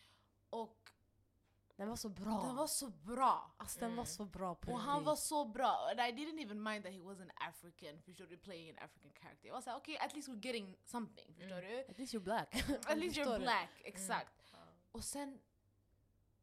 Och 0.50 0.92
Den 1.78 1.90
var 1.90 1.96
så 1.96 2.10
bra. 2.10 2.42
den 2.48 2.56
var 2.56 2.68
så 2.68 2.90
bra. 2.90 3.52
alltså 3.58 3.80
den 3.80 3.90
var 3.90 4.04
Mm. 4.04 4.06
så 4.06 4.26
bra 4.26 4.56
på 4.56 4.72
Och 4.72 4.80
han 4.80 5.04
var 5.04 5.16
så 5.16 5.46
bra. 5.46 5.88
And 5.92 6.00
I 6.00 6.04
didn't 6.26 6.42
even 6.46 6.64
mind 6.64 6.84
that 6.84 6.94
he 6.94 7.00
wasn't 7.00 7.32
African, 7.36 8.02
förstår 8.02 8.26
du? 8.26 8.38
Playing 8.38 8.70
an 8.70 8.78
African 8.86 9.12
character. 9.12 9.48
Jag 9.48 9.54
var 9.54 9.62
såhär, 9.62 9.78
okej 9.78 9.96
okay, 9.96 10.06
at 10.08 10.14
least 10.14 10.28
we're 10.30 10.46
getting 10.46 10.78
something, 10.86 11.34
förstår 11.34 11.62
du? 11.62 11.80
At 11.90 11.98
least 11.98 12.14
you're 12.14 12.20
black. 12.24 12.56
At 12.90 12.98
least 12.98 13.18
you're 13.18 13.40
black, 13.40 13.70
exakt. 13.84 14.32
Ja. 14.52 14.58
Och 14.92 15.04
sen, 15.04 15.40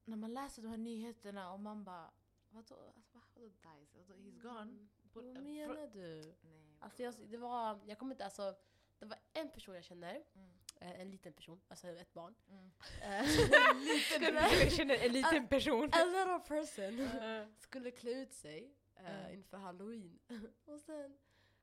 när 0.05 0.17
man 0.17 0.35
läser 0.35 0.63
de 0.63 0.69
här 0.69 0.77
nyheterna 0.77 1.53
och 1.53 1.61
man 1.61 1.85
bara, 1.85 2.11
vadå? 2.51 2.59
Alltså, 2.59 2.75
va? 3.13 3.21
vadå 3.35 3.47
dies? 3.49 3.95
Vadå, 3.95 4.15
he's 4.21 4.41
gone? 4.43 4.89
På- 5.13 5.21
Vad 5.21 5.43
menar 5.43 5.87
du? 5.93 6.35
Nej. 6.43 6.77
Alltså 6.81 7.03
jag, 7.03 7.15
det 7.31 7.37
var, 7.37 7.81
jag 7.87 7.99
kommer 7.99 8.15
inte, 8.15 8.25
alltså, 8.25 8.55
det 8.99 9.07
var 9.07 9.19
en 9.33 9.51
person 9.51 9.75
jag 9.75 9.85
känner, 9.85 10.25
Mm. 10.35 10.54
En 10.81 11.11
liten 11.11 11.33
person, 11.33 11.61
alltså 11.69 11.87
ett 11.89 12.13
barn. 12.13 12.35
Mm. 12.49 12.71
Eh, 13.03 13.31
Jag 14.63 14.73
känner 14.73 14.95
en 15.07 15.13
liten 15.13 15.49
person. 15.49 15.91
A 15.93 16.05
little 16.05 16.41
person 16.49 17.01
Uh, 17.01 17.47
skulle 17.59 17.91
klä 17.91 18.11
ut 18.11 18.33
sig 18.33 18.75
eh, 18.97 19.21
Mm. 19.25 19.35
inför 19.35 19.57
halloween. 19.57 20.19
och 20.65 20.81
sen, 20.81 21.19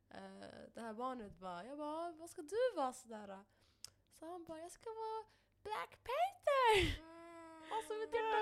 eh, 0.10 0.48
det 0.74 0.82
här 0.82 0.94
barnet 0.94 1.40
bara, 1.40 1.66
jag 1.66 1.78
bara, 1.78 2.12
vad 2.12 2.30
ska 2.30 2.42
du 2.42 2.72
vara 2.76 2.94
sådär? 2.94 3.40
Så 4.20 4.26
han 4.26 4.44
bara, 4.46 4.60
jag 4.60 4.72
ska 4.72 4.90
vara 4.90 5.24
Black 5.64 6.00
Panther! 6.04 7.02
Alltså 7.72 7.94
mitt 7.94 8.14
hjärta 8.14 8.38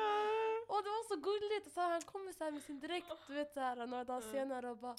Och 0.68 0.84
det 0.84 0.90
var 0.90 1.08
så 1.08 1.16
gulligt, 1.16 1.74
så 1.74 1.82
han 1.82 2.02
kommer 2.02 2.32
så 2.32 2.44
här 2.44 2.52
med 2.52 2.64
sin 2.64 2.80
dräkt 2.80 3.08
du 3.28 3.34
vet 3.34 3.54
så 3.54 3.60
här, 3.60 3.76
några 3.88 4.04
dagar 4.04 4.22
Mm. 4.22 4.34
senare 4.34 4.70
och 4.70 4.78
bara 4.78 4.96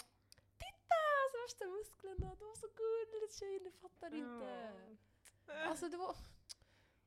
Titta! 0.59 0.96
Alltså 1.22 1.38
värsta 1.44 1.66
musklerna, 1.66 2.35
det 2.35 2.44
var 2.44 2.54
så 2.56 2.68
gulligt 2.83 3.35
tjejer, 3.38 3.61
ni 3.61 3.70
fattar 3.70 4.14
inte. 4.14 4.72
Alltså 5.68 5.88
det 5.88 5.96
var... 5.96 6.16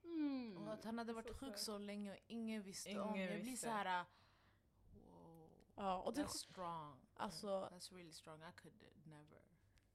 Mm. 0.03 0.57
Och 0.57 0.73
att 0.73 0.85
han 0.85 0.97
hade 0.97 1.13
varit 1.13 1.27
Så 1.27 1.33
sjuk 1.33 1.57
så 1.57 1.77
länge 1.77 2.11
och 2.11 2.17
ingen 2.27 2.63
visste 2.63 2.89
Ingen 2.89 3.01
om. 3.01 3.19
Jag 3.19 3.29
blir 3.29 3.43
visste. 3.43 3.67
så 3.67 3.71
här. 3.73 4.05
wow. 4.91 5.49
Ja, 5.75 5.97
och 6.01 6.13
det, 6.13 6.23
That's 6.23 6.27
strong. 6.27 6.97
alltså, 7.15 7.47
That's 7.71 7.95
really 7.95 8.11
strong. 8.11 8.39
I 8.41 8.51
could 8.61 8.73
never. 9.03 9.41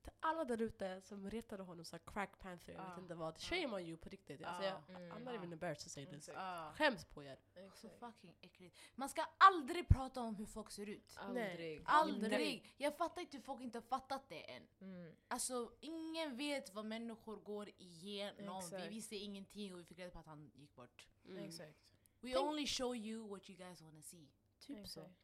Till 0.09 0.19
alla 0.21 0.45
där 0.45 0.63
ute 0.63 1.01
som 1.01 1.31
retade 1.31 1.63
honom 1.63 1.85
så 1.85 1.99
crack 1.99 2.39
panther, 2.39 2.73
jag 2.73 2.89
vet 2.89 2.99
inte 2.99 3.15
vad. 3.15 3.39
Shame 3.41 3.67
on 3.67 3.81
you 3.81 3.97
på 3.97 4.09
riktigt. 4.09 4.45
Alltså, 4.45 4.63
Ja. 4.65 4.83
jag, 4.89 4.97
Mm. 4.97 5.13
I'm 5.13 5.25
not 5.25 5.35
even 5.35 5.53
embarrassed 5.53 5.85
to 5.85 5.91
say 5.91 6.07
this. 6.07 6.31
Skäms 6.75 7.05
på 7.05 7.23
er. 7.25 7.39
Så 7.75 7.89
fucking 7.89 8.37
äckligt. 8.41 8.79
Man 8.95 9.09
ska 9.09 9.25
aldrig 9.39 9.89
prata 9.89 10.21
om 10.21 10.35
hur 10.37 10.47
folk 10.47 10.71
ser 10.71 10.89
ut. 10.89 11.15
Aldrig. 11.17 11.83
Aldrig! 11.85 12.75
Jag 12.77 12.97
fattar 12.97 13.21
inte 13.23 13.37
hur 13.37 13.45
folk 13.45 13.63
inte 13.63 13.79
har 13.79 13.83
fattat 13.83 14.29
det 14.29 14.51
än. 14.51 14.69
Mm. 14.81 15.17
Alltså 15.29 15.73
ingen 15.81 16.37
vet 16.37 16.75
vad 16.75 16.85
människor 16.85 17.37
går 17.37 17.69
igenom. 17.69 18.61
Vi 18.71 18.77
Exakt. 18.77 18.93
visste 18.93 19.17
ingenting 19.17 19.75
och 19.75 19.81
vi 19.81 19.85
fick 19.85 19.99
reda 19.99 20.11
på 20.11 20.19
att 20.19 20.27
han 20.27 20.51
gick 20.55 20.75
bort. 20.75 21.09
Mm. 21.25 21.45
Exakt. 21.45 21.95
We 22.21 22.33
Tänk- 22.33 22.39
only 22.49 22.67
show 22.67 22.97
you 22.97 23.29
what 23.29 23.51
you 23.51 23.59
guys 23.59 23.83
wanna 23.83 24.03
see. 24.03 24.29
Typ 24.59 24.89
så. 24.89 25.01
Exakt. 25.01 25.15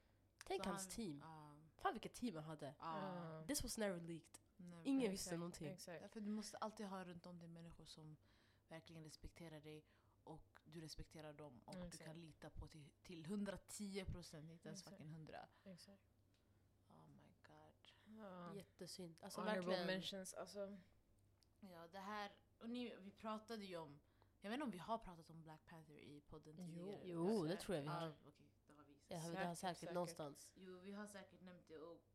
Tänk 0.46 0.64
Så 0.64 0.70
hans 0.70 0.82
han- 0.86 0.90
team. 0.90 1.22
ah, 1.22 1.50
Fan 1.76 1.92
vilket 1.92 2.14
team 2.14 2.34
han 2.34 2.44
hade. 2.44 2.74
Ja. 2.78 3.44
This 3.46 3.62
was 3.62 3.78
never 3.78 4.00
leaked. 4.00 4.38
Never. 4.64 4.86
Ingen 4.86 5.00
Exakt, 5.02 5.12
visste 5.12 5.36
någonting. 5.36 5.66
Exakt. 5.68 6.00
Därför 6.02 6.20
du 6.20 6.30
måste 6.30 6.56
alltid 6.56 6.86
ha 6.86 7.04
runt 7.04 7.26
om 7.26 7.38
dig 7.38 7.48
människor 7.48 7.84
som 7.84 8.16
verkligen 8.68 9.04
respekterar 9.04 9.60
dig 9.60 9.84
och 10.24 10.60
du 10.64 10.80
respekterar 10.80 11.32
dem 11.32 11.60
och 11.64 11.74
du 11.74 11.86
Exakt. 11.86 12.04
kan 12.04 12.20
lita 12.20 12.50
på 12.50 12.66
till, 12.68 12.90
till 13.02 13.24
110 13.24 14.04
procent, 14.04 14.50
inte 14.50 14.68
ens 14.68 14.82
fucking 14.82 15.06
100. 15.10 15.48
Exakt. 15.64 16.02
Oh 16.88 17.06
my 17.08 17.34
god. 17.46 18.18
Ja. 18.18 18.54
Jättesynd. 18.54 19.16
Alltså 19.20 19.40
Honorable 19.40 19.60
verkligen. 19.66 19.86
mentions, 19.86 20.34
alltså. 20.34 20.78
Ja, 21.60 21.88
det 21.88 21.98
här, 21.98 22.32
och 22.58 22.70
ni, 22.70 22.96
vi 23.00 23.10
pratade 23.10 23.64
ju 23.64 23.76
om, 23.76 24.00
Jag 24.40 24.50
vet 24.50 24.54
inte 24.54 24.64
om 24.64 24.70
vi 24.70 24.78
har 24.78 24.98
pratat 24.98 25.30
om 25.30 25.42
Black 25.42 25.66
Panther 25.66 25.94
i 25.98 26.20
podden 26.20 26.56
Jo. 26.58 26.98
tidigare. 27.00 27.00
Jo, 27.08 27.42
det 27.44 27.48
säkert. 27.48 27.64
tror 27.64 27.76
jag 27.76 27.82
vi 27.82 27.88
har. 27.88 28.08
okej, 28.26 28.50
det 28.66 28.74
har 28.74 28.84
vi. 28.84 28.94
Ja, 29.08 29.20
Säkert, 29.20 29.38
det 29.40 29.46
har 29.46 29.54
säkert, 29.54 29.78
säkert. 29.78 29.94
någonstans. 29.94 30.50
Jo, 30.54 30.78
vi 30.80 30.92
har 30.92 31.06
säkert 31.06 31.40
nämnt 31.40 31.68
det 31.68 31.78
och 31.78 31.94
det 31.96 32.13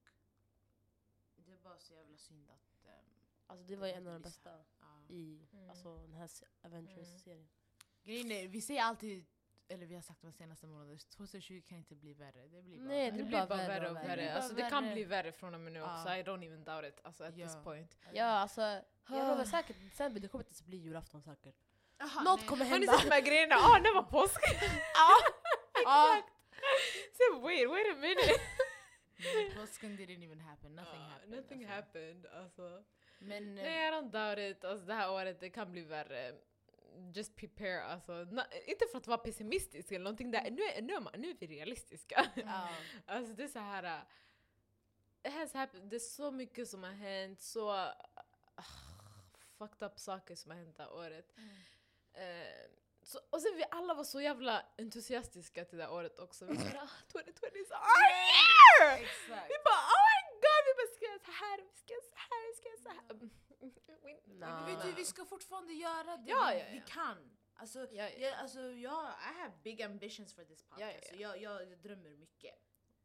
är 1.60 1.64
bara 1.70 1.80
så 1.80 1.94
jävla 1.94 2.18
synd 2.18 2.50
att... 2.50 2.86
ehm, 2.88 3.06
Alltså 3.48 3.66
det 3.66 3.76
var 3.76 3.88
ju 3.88 3.94
en 3.94 4.08
av 4.08 4.14
de 4.14 4.22
bästa 4.22 4.50
ja. 4.80 5.02
i 5.10 5.48
Mm. 5.54 5.70
alltså, 5.70 5.98
den 5.98 6.14
här 6.14 6.28
se- 6.28 6.46
Mm. 6.64 6.74
Avengers-serien. 6.74 7.50
Grejen 8.04 8.32
är, 8.32 8.48
vi 8.48 8.62
säger 8.62 8.82
alltid, 8.82 9.26
eller 9.68 9.86
vi 9.86 9.96
har 9.96 10.02
sagt 10.02 10.22
de 10.22 10.34
senaste 10.34 10.68
månaderna, 10.68 10.98
2020 10.98 11.62
kan 11.68 11.78
inte 11.78 11.96
bli 11.96 12.14
värre. 12.14 12.48
Det 12.48 12.62
blir 12.62 12.78
bara 12.78 12.88
Nej, 12.88 13.12
Det 13.12 13.18
värre. 13.18 13.24
blir 13.28 13.46
bara 13.48 13.68
värre 13.68 13.90
och 13.90 13.96
värre. 13.96 14.26
bara 14.26 14.34
Alltså, 14.36 14.54
det 14.54 14.70
kan 14.70 14.84
värre. 14.84 14.94
bli 14.94 15.04
värre 15.04 15.32
från 15.32 15.54
och 15.54 15.60
med 15.60 15.74
nu 15.74 15.80
Ja. 15.80 15.94
också. 16.02 16.14
I 16.14 16.24
don't 16.24 16.46
even 16.46 16.64
doubt 16.64 16.86
it. 16.86 17.00
Alltså 17.06 17.24
at 17.24 17.34
this 17.36 17.54
Ja. 17.56 17.64
point. 17.64 17.98
Ja, 18.14 18.26
alltså 18.26 18.62
jag 18.62 18.84
Ah. 19.06 19.28
lovar 19.30 19.46
säkert 19.46 19.80
december, 19.80 20.20
det 20.20 20.28
kommer 20.28 20.44
inte 20.44 20.52
ens 20.52 20.64
bli 20.64 20.78
julafton 20.78 21.22
säkert. 21.22 21.56
Aha, 22.02 22.22
Något 22.24 22.40
nej. 22.40 22.48
kommer 22.48 22.66
Har 22.66 22.80
ni 22.80 22.86
hända. 22.86 22.98
sett 23.02 23.10
de 23.10 23.16
här 23.16 23.22
grejerna? 23.22 23.56
Ah, 23.56 23.80
det 23.80 23.92
var 23.94 24.04
påsk! 24.04 24.40
Ja. 24.94 25.10
Så 27.18 27.40
wait, 27.40 27.70
wait 27.70 27.88
a 27.92 27.96
minute! 27.96 28.34
Påsken 29.62 29.98
didn't 29.98 30.24
even 30.24 30.40
happen, 30.40 30.76
nothing 30.76 31.02
Ah, 31.02 31.10
happened. 31.10 31.36
Nothing 31.36 31.64
alltså. 31.66 31.76
happened. 31.76 32.26
Alltså. 32.26 32.84
Men 33.20 33.58
eh, 33.58 33.64
Nej, 33.64 33.88
I 33.88 33.92
don't 33.92 34.12
doubt 34.12 34.38
it. 34.58 34.64
Alltså, 34.64 34.86
det 34.86 34.94
här 34.94 35.12
året 35.12 35.40
det 35.40 35.50
kan 35.50 35.72
bli 35.72 35.82
värre. 35.82 36.36
Just 37.16 37.36
prepare. 37.36 37.84
Alltså, 37.84 38.12
na- 38.12 38.54
inte 38.68 38.86
för 38.92 38.98
att 38.98 39.08
vara 39.08 39.18
pessimistisk 39.18 39.92
eller 39.92 40.04
någonting. 40.04 40.32
Där. 40.32 40.52
Nu, 40.52 40.62
är, 40.64 40.82
nu, 40.82 40.94
är 40.94 41.00
man, 41.02 41.14
nu 41.18 41.30
är 41.30 41.36
vi 41.40 41.48
realistiska. 41.48 42.26
ja. 42.36 42.70
Alltså 43.06 43.34
det 43.34 43.44
är 43.44 43.48
så 43.48 43.60
här. 43.60 43.84
äh, 43.84 44.02
It 45.28 45.34
has 45.34 45.54
happened. 45.54 45.90
Det 45.90 45.96
är 45.96 46.00
så 46.00 46.32
mycket 46.32 46.68
som 46.70 46.84
har 46.84 46.92
hänt. 46.92 47.42
Så 47.42 47.72
uh, 47.76 47.92
fucked 49.58 49.84
up 49.88 50.00
saker 50.00 50.36
som 50.36 50.52
har 50.52 50.58
hänt 50.58 50.78
det 50.78 50.84
här 50.84 50.94
året. 50.94 51.34
Eh, 52.14 52.70
så, 53.12 53.20
och 53.30 53.42
sen 53.42 53.56
vi 53.56 53.66
alla 53.72 53.94
var 53.94 54.04
så 54.04 54.22
jävla 54.22 54.66
entusiastiska 54.78 55.66
till 55.66 55.78
det 55.78 55.84
här 55.84 55.94
året 55.94 56.20
också. 56.20 56.46
Vi 56.46 56.56
bara 56.58 56.82
ah, 56.84 56.90
2020 57.12 57.46
is 57.64 57.72
our 57.72 58.10
year! 58.12 58.98
Exakt. 59.04 59.50
Vi 59.54 59.58
bara 59.70 59.84
oh 59.98 60.06
my 60.16 60.22
god, 60.46 60.62
vi 60.68 60.74
bara 60.80 60.92
ska 60.96 61.06
göra 61.06 61.20
så 61.30 61.32
här, 61.32 61.58
vi 61.72 61.78
ska 61.82 61.94
göra 61.94 62.04
så 62.14 62.16
här, 62.30 62.42
vi 62.50 62.54
ska 62.60 62.70
göra 62.70 62.82
så 62.88 62.90
här. 62.90 63.16
We- 63.20 63.30
Nah. 64.40 64.66
Men 64.66 64.76
vet 64.76 64.86
du, 64.86 64.92
vi 64.92 65.06
ska 65.06 65.26
fortfarande 65.26 65.74
göra 65.74 66.18
det 66.18 66.30
Ja, 66.32 66.50
vi, 66.54 66.60
ja, 66.60 66.66
vi 66.72 66.78
ja. 66.78 66.84
kan. 66.88 67.38
Alltså, 67.56 67.80
Ja, 67.80 67.88
ja. 67.92 68.10
jag, 68.10 68.34
alltså 68.34 68.60
jag, 68.62 69.04
I 69.10 69.40
have 69.42 69.54
big 69.64 69.82
ambitions 69.82 70.34
for 70.34 70.44
this 70.44 70.64
podcast. 70.64 70.82
Ja, 70.82 70.92
ja, 70.92 71.10
Så 71.10 71.16
ja. 71.16 71.36
Jag, 71.36 71.42
jag, 71.62 71.72
jag 71.72 71.80
drömmer 71.80 72.10
mycket. 72.10 72.56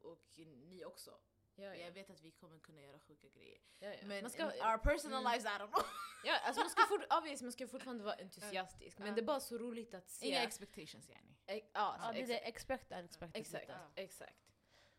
Och 0.01 0.39
ni 0.39 0.85
också. 0.85 1.19
Ja, 1.57 1.65
ja. 1.65 1.75
Jag 1.75 1.91
vet 1.93 2.11
att 2.11 2.21
vi 2.21 2.31
kommer 2.31 2.59
kunna 2.59 2.83
göra 2.83 2.99
sjuka 2.99 3.29
grejer. 3.29 3.59
Ja, 3.79 3.89
ja. 3.89 3.99
Men 4.07 4.23
man 4.23 4.31
ska, 4.31 4.45
our 4.47 4.79
personal 4.79 5.21
mm. 5.21 5.33
lives, 5.33 5.45
I 5.45 5.49
don't 5.59 5.69
know. 5.69 5.83
ja, 6.25 6.39
alltså 6.45 6.61
man 6.61 6.71
ska, 6.71 6.83
fort, 6.87 7.05
obvious, 7.19 7.43
man 7.43 7.53
ska 7.53 7.69
fortfarande 7.69 8.05
vara 8.05 8.15
entusiastisk, 8.15 8.99
men 8.99 9.15
det 9.15 9.21
är 9.21 9.25
bara 9.27 9.41
så 9.41 9.59
roligt 9.59 9.95
att 9.95 10.09
se... 10.11 10.27
Inga 10.27 10.43
expectations 10.43 11.09
yani. 11.11 11.37
Eh, 11.47 11.57
ja, 11.57 11.63
Ja, 11.73 11.99
så 12.07 12.13
det 12.13 12.19
är 12.19 12.23
exakt. 12.23 12.29
det 12.29 12.39
expect 12.49 12.93
unexpected. 12.93 13.41
Exakt, 13.43 13.73
exakt. 13.95 14.53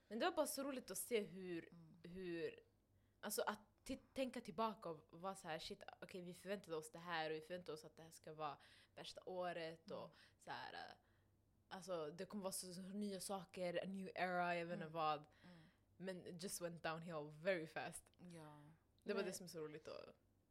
Men 0.07 0.19
det 0.19 0.25
var 0.25 0.31
bara 0.35 0.47
så 0.47 0.63
roligt 0.63 0.91
att 0.91 0.97
se 0.97 1.21
hur, 1.21 1.69
Mm. 1.71 1.99
hur 2.15 2.59
alltså 3.19 3.41
att 3.41 3.59
tänka 4.13 4.41
tillbaka 4.41 4.89
och 4.89 5.07
vara 5.11 5.35
så 5.35 5.47
här 5.47 5.59
shit, 5.59 5.83
okej 6.01 6.21
vi 6.21 6.33
förväntade 6.33 6.75
oss 6.75 6.91
det 6.91 6.99
här 6.99 7.29
och 7.29 7.35
vi 7.35 7.41
förväntade 7.41 7.73
oss 7.73 7.85
att 7.85 7.95
det 7.95 8.03
här 8.03 8.11
ska 8.11 8.33
vara 8.33 8.57
värsta 8.95 9.21
året 9.25 9.91
och 9.91 9.97
Mm. 10.03 10.11
så 10.43 10.51
här. 10.51 10.73
eh, 10.73 10.95
Alltså 11.67 12.11
det 12.11 12.25
kommer 12.25 12.43
vara 12.43 12.51
så, 12.51 12.73
så 12.73 12.81
nya 12.81 13.19
saker, 13.21 13.79
a 13.83 13.87
new 13.87 14.11
era, 14.15 14.55
jag 14.55 14.65
vet 14.65 14.73
inte 14.73 14.83
Mm. 14.85 14.93
vad. 14.93 15.25
Mm. 15.99 16.05
Men 16.17 16.25
it 16.35 16.43
just 16.43 16.61
went 16.61 16.83
downhill 16.83 17.31
very 17.41 17.67
fast. 17.67 18.03
Ja. 18.17 18.63
Det 19.03 19.13
var 19.13 19.21
Nej. 19.21 19.31
det 19.31 19.37
som 19.37 19.43
är 19.43 19.47
så 19.49 19.59
roligt. 19.59 19.87
Och, 19.87 19.93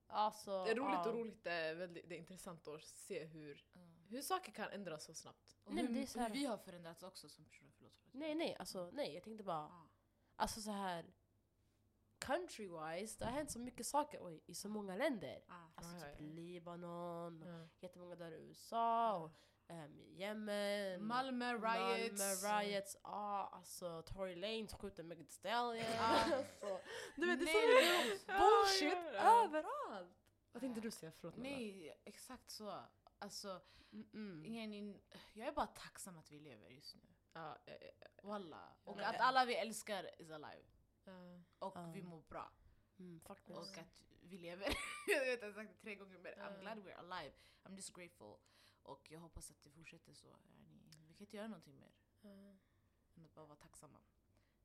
Alltså, 0.07 0.65
det 0.65 0.71
är 0.71 0.75
roligt 0.75 0.95
ja. 0.95 1.09
och 1.09 1.15
roligt, 1.15 1.45
det 1.45 1.51
är, 1.53 1.75
väldigt, 1.75 2.09
det 2.09 2.15
är 2.15 2.19
intressant 2.19 2.69
att 2.69 2.83
se 2.85 3.25
hur, 3.25 3.67
Mm. 3.75 4.05
hur 4.09 4.23
saker 4.23 4.53
kan 4.53 4.71
ändras 4.71 5.05
så 5.05 5.15
snabbt. 5.15 5.57
Och 5.65 5.75
Nej, 5.75 5.87
hur, 5.87 5.95
det 5.95 6.03
är 6.03 6.07
så 6.07 6.19
här- 6.19 6.29
hur 6.29 6.35
vi 6.35 6.45
har 6.47 6.57
förändrats 6.59 7.03
också 7.03 7.29
som 7.29 7.45
personer. 7.45 7.73
Förlåt. 7.77 7.93
förlåt. 7.99 8.15
Nej, 8.15 8.35
nej, 8.35 8.57
alltså 8.59 8.91
nej, 8.93 9.15
jag 9.15 9.23
tänkte 9.23 9.45
bara, 9.45 9.57
Ja. 9.69 9.89
alltså 10.37 10.61
så 10.61 10.71
här 10.71 11.05
country-wise, 12.19 13.19
det 13.19 13.25
har 13.25 13.33
hänt 13.33 13.51
så 13.51 13.59
mycket 13.59 13.87
saker 13.87 14.19
oj, 14.23 14.43
i 14.47 14.55
så 14.55 14.69
många 14.69 14.97
länder. 14.97 15.45
Ja. 15.49 15.73
Alltså 15.75 15.95
Ja, 15.95 16.01
typ 16.01 16.21
ja, 16.21 16.27
ja. 16.27 16.33
Libanon, 16.33 17.43
och 17.43 17.49
Ja. 17.49 17.69
jättemånga 17.81 18.17
där 18.17 18.33
i 18.33 18.37
USA, 18.37 19.17
och 19.19 19.31
um, 19.69 20.01
Yemen, 20.17 21.05
Malmö 21.05 21.53
riots. 21.53 22.43
Malmö 22.43 22.63
riots, 22.63 22.97
ja 23.03 23.49
alltså 23.53 24.03
Tory 24.03 24.35
Lanez 24.35 24.75
skjuter 24.75 25.03
Megan 25.03 25.25
Thee 25.25 25.33
Stallion. 25.33 25.87
Alltså, 25.99 26.81
du 27.17 27.27
vet 27.27 27.41
det 27.41 27.51
är 27.51 28.19
så 28.19 28.27
bullshit 28.27 28.99
överallt. 29.15 30.17
Vad 30.53 30.61
tänkte 30.61 30.81
du 30.81 30.91
säga? 30.91 31.13
Förlåt. 31.13 31.37
Nej, 31.37 32.01
exakt 32.05 32.51
så. 32.51 32.83
Alltså, 33.19 33.61
yani, 34.45 35.01
jag 35.33 35.49
är 35.49 35.53
bara 35.53 35.67
tacksam 35.67 36.19
att 36.19 36.31
vi 36.33 36.41
lever 36.41 36.69
just 36.69 36.95
nu. 36.97 37.03
Ja, 37.33 37.59
ja, 37.67 37.75
ja. 37.81 38.07
Walla. 38.23 38.73
Och 38.85 39.01
att 39.01 39.21
alla 39.21 39.45
vi 39.45 39.55
älskar 39.55 40.21
is 40.23 40.31
alive. 40.31 40.65
Ja. 41.05 41.13
Och 41.59 41.77
Ja. 41.77 41.91
vi 41.95 42.03
mår 42.03 42.21
bra. 42.29 42.53
Mm. 42.99 43.21
Och 43.25 43.39
att 43.79 43.89
vi 44.21 44.39
lever. 44.39 44.69
jag 45.07 45.21
vet 45.25 45.41
jag 45.43 45.49
har 45.49 45.55
sagt 45.55 45.71
det 45.73 45.81
tre 45.83 45.95
gånger 45.95 46.19
men 46.19 46.33
I'm 46.33 46.55
Ja. 46.55 46.61
glad 46.61 46.79
we're 46.79 46.95
alive. 47.13 47.35
I'm 47.65 47.75
just 47.77 47.95
grateful. 47.95 48.37
Och 48.85 49.11
jag 49.11 49.21
hoppas 49.21 49.51
att 49.51 49.63
det 49.63 49.71
fortsätter 49.71 50.15
så. 50.15 50.37
Vi 51.09 51.15
kan 51.15 51.21
inte 51.21 51.37
göra 51.37 51.49
någonting 51.49 51.77
mer 51.77 51.93
än 53.15 53.25
att 53.25 53.35
bara 53.35 53.47
vara 53.47 53.57
tacksamma. 53.57 53.99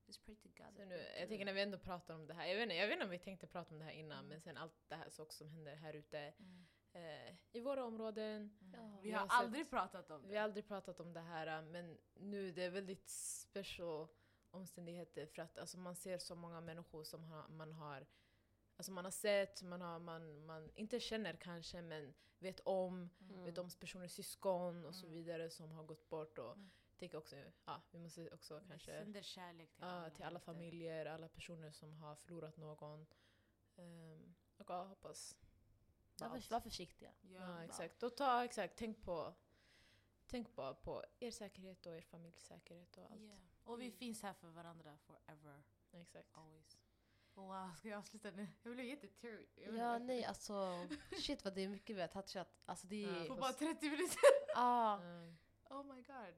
Just 0.06 0.26
pray 0.26 0.36
to 0.36 0.50
God. 0.58 0.76
Så 0.76 0.86
nu, 0.86 0.96
jag 1.20 1.30
tänker 1.30 1.46
när 1.46 1.54
vi 1.54 1.62
ändå 1.62 1.78
pratar 1.78 2.16
om 2.16 2.28
det 2.28 2.34
här, 2.34 2.46
jag 2.48 2.56
vet, 2.56 2.64
inte, 2.64 2.76
jag 2.76 2.88
vet 2.88 2.94
inte 2.94 3.06
om 3.06 3.12
vi 3.12 3.20
tänkte 3.20 3.48
prata 3.48 3.74
om 3.76 3.80
det 3.80 3.86
här 3.86 3.92
innan, 3.92 4.18
Mm. 4.20 4.30
men 4.30 4.42
sen 4.42 4.58
allt 4.58 4.74
det 4.88 4.96
här 4.96 5.10
som 5.30 5.50
händer 5.50 5.76
här 5.76 5.94
ute 5.94 6.20
Mm. 6.20 6.66
eh, 6.94 7.36
i 7.52 7.60
våra 7.60 7.84
områden. 7.86 8.58
Mm. 8.62 8.74
Ja. 8.74 9.00
Vi 9.02 9.10
Vi 9.10 9.16
har 9.16 9.22
sett- 9.28 9.32
aldrig 9.32 9.70
pratat 9.70 10.12
om 10.12 10.22
det. 10.22 10.28
Vi 10.28 10.36
har 10.36 10.44
aldrig 10.44 10.68
pratat 10.68 11.00
om 11.00 11.14
det 11.14 11.20
här, 11.22 11.62
men 11.62 11.98
nu 12.14 12.52
det 12.52 12.64
är 12.64 12.70
väldigt 12.70 13.10
special 13.10 14.08
omständigheter 14.52 15.26
för 15.26 15.42
att 15.42 15.58
alltså, 15.58 15.78
man 15.78 15.96
ser 15.96 16.18
så 16.18 16.36
många 16.36 16.62
människor 16.62 17.04
som 17.04 17.24
har, 17.24 17.48
man 17.48 17.72
har 17.74 18.06
Alltså 18.80 18.92
man 18.92 19.06
har 19.06 19.12
sett, 19.12 19.62
man, 19.64 19.82
har, 19.82 20.00
man, 20.00 20.46
man 20.46 20.72
inte 20.76 21.00
känner 21.00 21.34
kanske 21.34 21.82
men 21.82 22.14
vet 22.40 22.60
om, 22.60 23.10
Mm. 23.22 23.44
vet 23.44 23.58
om 23.58 23.70
personers 23.80 24.12
syskon 24.12 24.86
och 24.86 24.96
så 24.96 25.06
Mm. 25.06 25.14
vidare 25.14 25.50
som 25.50 25.72
har 25.72 25.84
gått 25.84 26.10
bort. 26.10 26.38
Och 26.38 26.52
Mm. 26.54 26.70
tänker 26.98 27.18
också, 27.18 27.36
ja, 27.66 27.82
vi 27.92 28.00
måste 28.00 28.30
också 28.30 28.62
kanske 28.68 28.92
sänder 28.92 29.22
kärlek 29.22 29.72
till 29.74 29.84
Ja, 29.84 29.88
alla. 29.90 30.10
till 30.10 30.24
alla 30.26 30.40
familjer, 30.40 31.06
alla 31.06 31.28
personer 31.28 31.72
som 31.72 31.94
har 31.98 32.16
förlorat 32.16 32.58
någon. 32.58 33.06
Um, 33.76 34.36
och 34.58 34.70
ja, 34.70 34.84
hoppas. 34.84 35.38
Var, 36.20 36.30
för, 36.30 36.50
var 36.52 36.60
försiktiga. 36.60 37.12
Ja, 37.22 37.30
Ja, 37.30 37.64
exakt. 37.64 38.04
Och 38.04 38.18
ta, 38.18 38.44
exakt, 38.44 38.78
tänk 38.78 39.02
på, 39.04 39.34
tänk 40.28 40.56
bara 40.56 40.74
på 40.74 41.04
er 41.20 41.32
säkerhet 41.32 41.86
och 41.86 41.94
er 41.96 42.02
familjs 42.02 42.44
säkerhet 42.46 42.98
och 42.98 43.12
allt. 43.12 43.22
Yeah. 43.22 43.40
Och 43.64 43.82
vi 43.82 43.86
Mm. 43.86 43.98
finns 43.98 44.22
här 44.22 44.34
för 44.34 44.48
varandra 44.50 44.98
forever, 44.98 45.64
Exakt. 45.92 46.30
always. 46.32 46.78
Wow, 47.48 47.72
ska 47.78 47.88
jag 47.90 47.98
avsluta 48.00 48.32
nu? 48.32 48.48
Jag 48.64 48.74
blev 48.74 48.86
jätteteary. 48.86 49.46
Jag 49.56 49.76
Ja, 49.78 49.98
nej 49.98 50.26
alltså 50.26 50.88
shit 51.18 51.44
vad 51.44 51.54
det 51.56 51.62
är 51.64 51.68
mycket 51.68 51.96
vi 51.96 52.02
har 52.02 52.08
touchat. 52.08 52.62
Alltså 52.66 52.88
det 52.88 53.04
är... 53.06 53.28
På 53.28 53.36
bara 53.36 53.54
30 53.54 53.90
minuter. 53.90 54.20
Ah, 54.56 54.98
Mm. 55.02 55.38
Oh 55.70 55.84
my 55.84 56.02
god. 56.02 56.36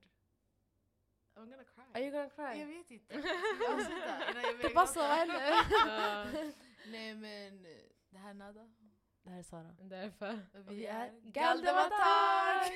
I'm 1.35 1.49
gonna 1.49 1.63
cry. 1.63 1.83
are 1.93 2.01
you 2.03 2.11
gonna 2.11 2.29
Jag 2.37 2.55
cry? 2.55 2.65
vet 2.77 2.91
inte. 2.91 3.13
Jag 3.15 3.73
avsluta 3.73 4.31
innan 4.31 4.43
jag 4.43 4.57
börjar 4.57 4.69
Tobassa, 4.69 4.99
vad 5.07 5.27
gråta? 5.27 5.39
händer? 5.39 6.53
Nej 6.91 7.15
men, 7.15 7.63
det 8.09 8.17
här 8.17 8.29
är 8.29 8.33
Nada. 8.33 8.69
Det 9.23 9.29
här 9.29 9.39
är 9.39 9.43
Sara. 9.43 9.65
därför. 9.89 10.39
Och 10.67 10.71
vi 10.71 10.85
är 10.85 11.09
Galdematak! 11.33 12.71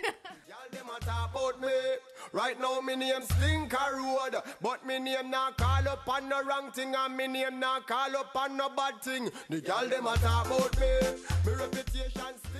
Y'all 0.47 0.69
them 0.71 0.89
a 0.89 0.99
talk 0.99 1.29
about 1.35 1.59
me. 1.61 1.97
Right 2.33 2.59
now 2.59 2.81
me 2.81 2.95
name 2.95 3.21
Stinker 3.23 3.91
Road, 3.97 4.35
but 4.61 4.85
me 4.85 4.99
name 4.99 5.29
not 5.31 5.57
call 5.57 5.87
up 5.87 6.07
on 6.07 6.29
no 6.29 6.41
wrong 6.43 6.71
thing, 6.71 6.95
and 6.95 7.17
me 7.17 7.27
name 7.27 7.59
not 7.59 7.87
call 7.87 8.15
up 8.15 8.35
on 8.35 8.57
no 8.57 8.69
bad 8.69 9.01
thing. 9.01 9.29
The 9.49 9.59
y'all 9.61 9.87
them 9.89 10.07
a 10.07 10.15
talk 10.17 10.45
about 10.45 10.79
me. 10.79 10.91
Me 11.45 11.53
reputation 11.53 12.33
Stinker 12.37 12.53
Road. 12.53 12.54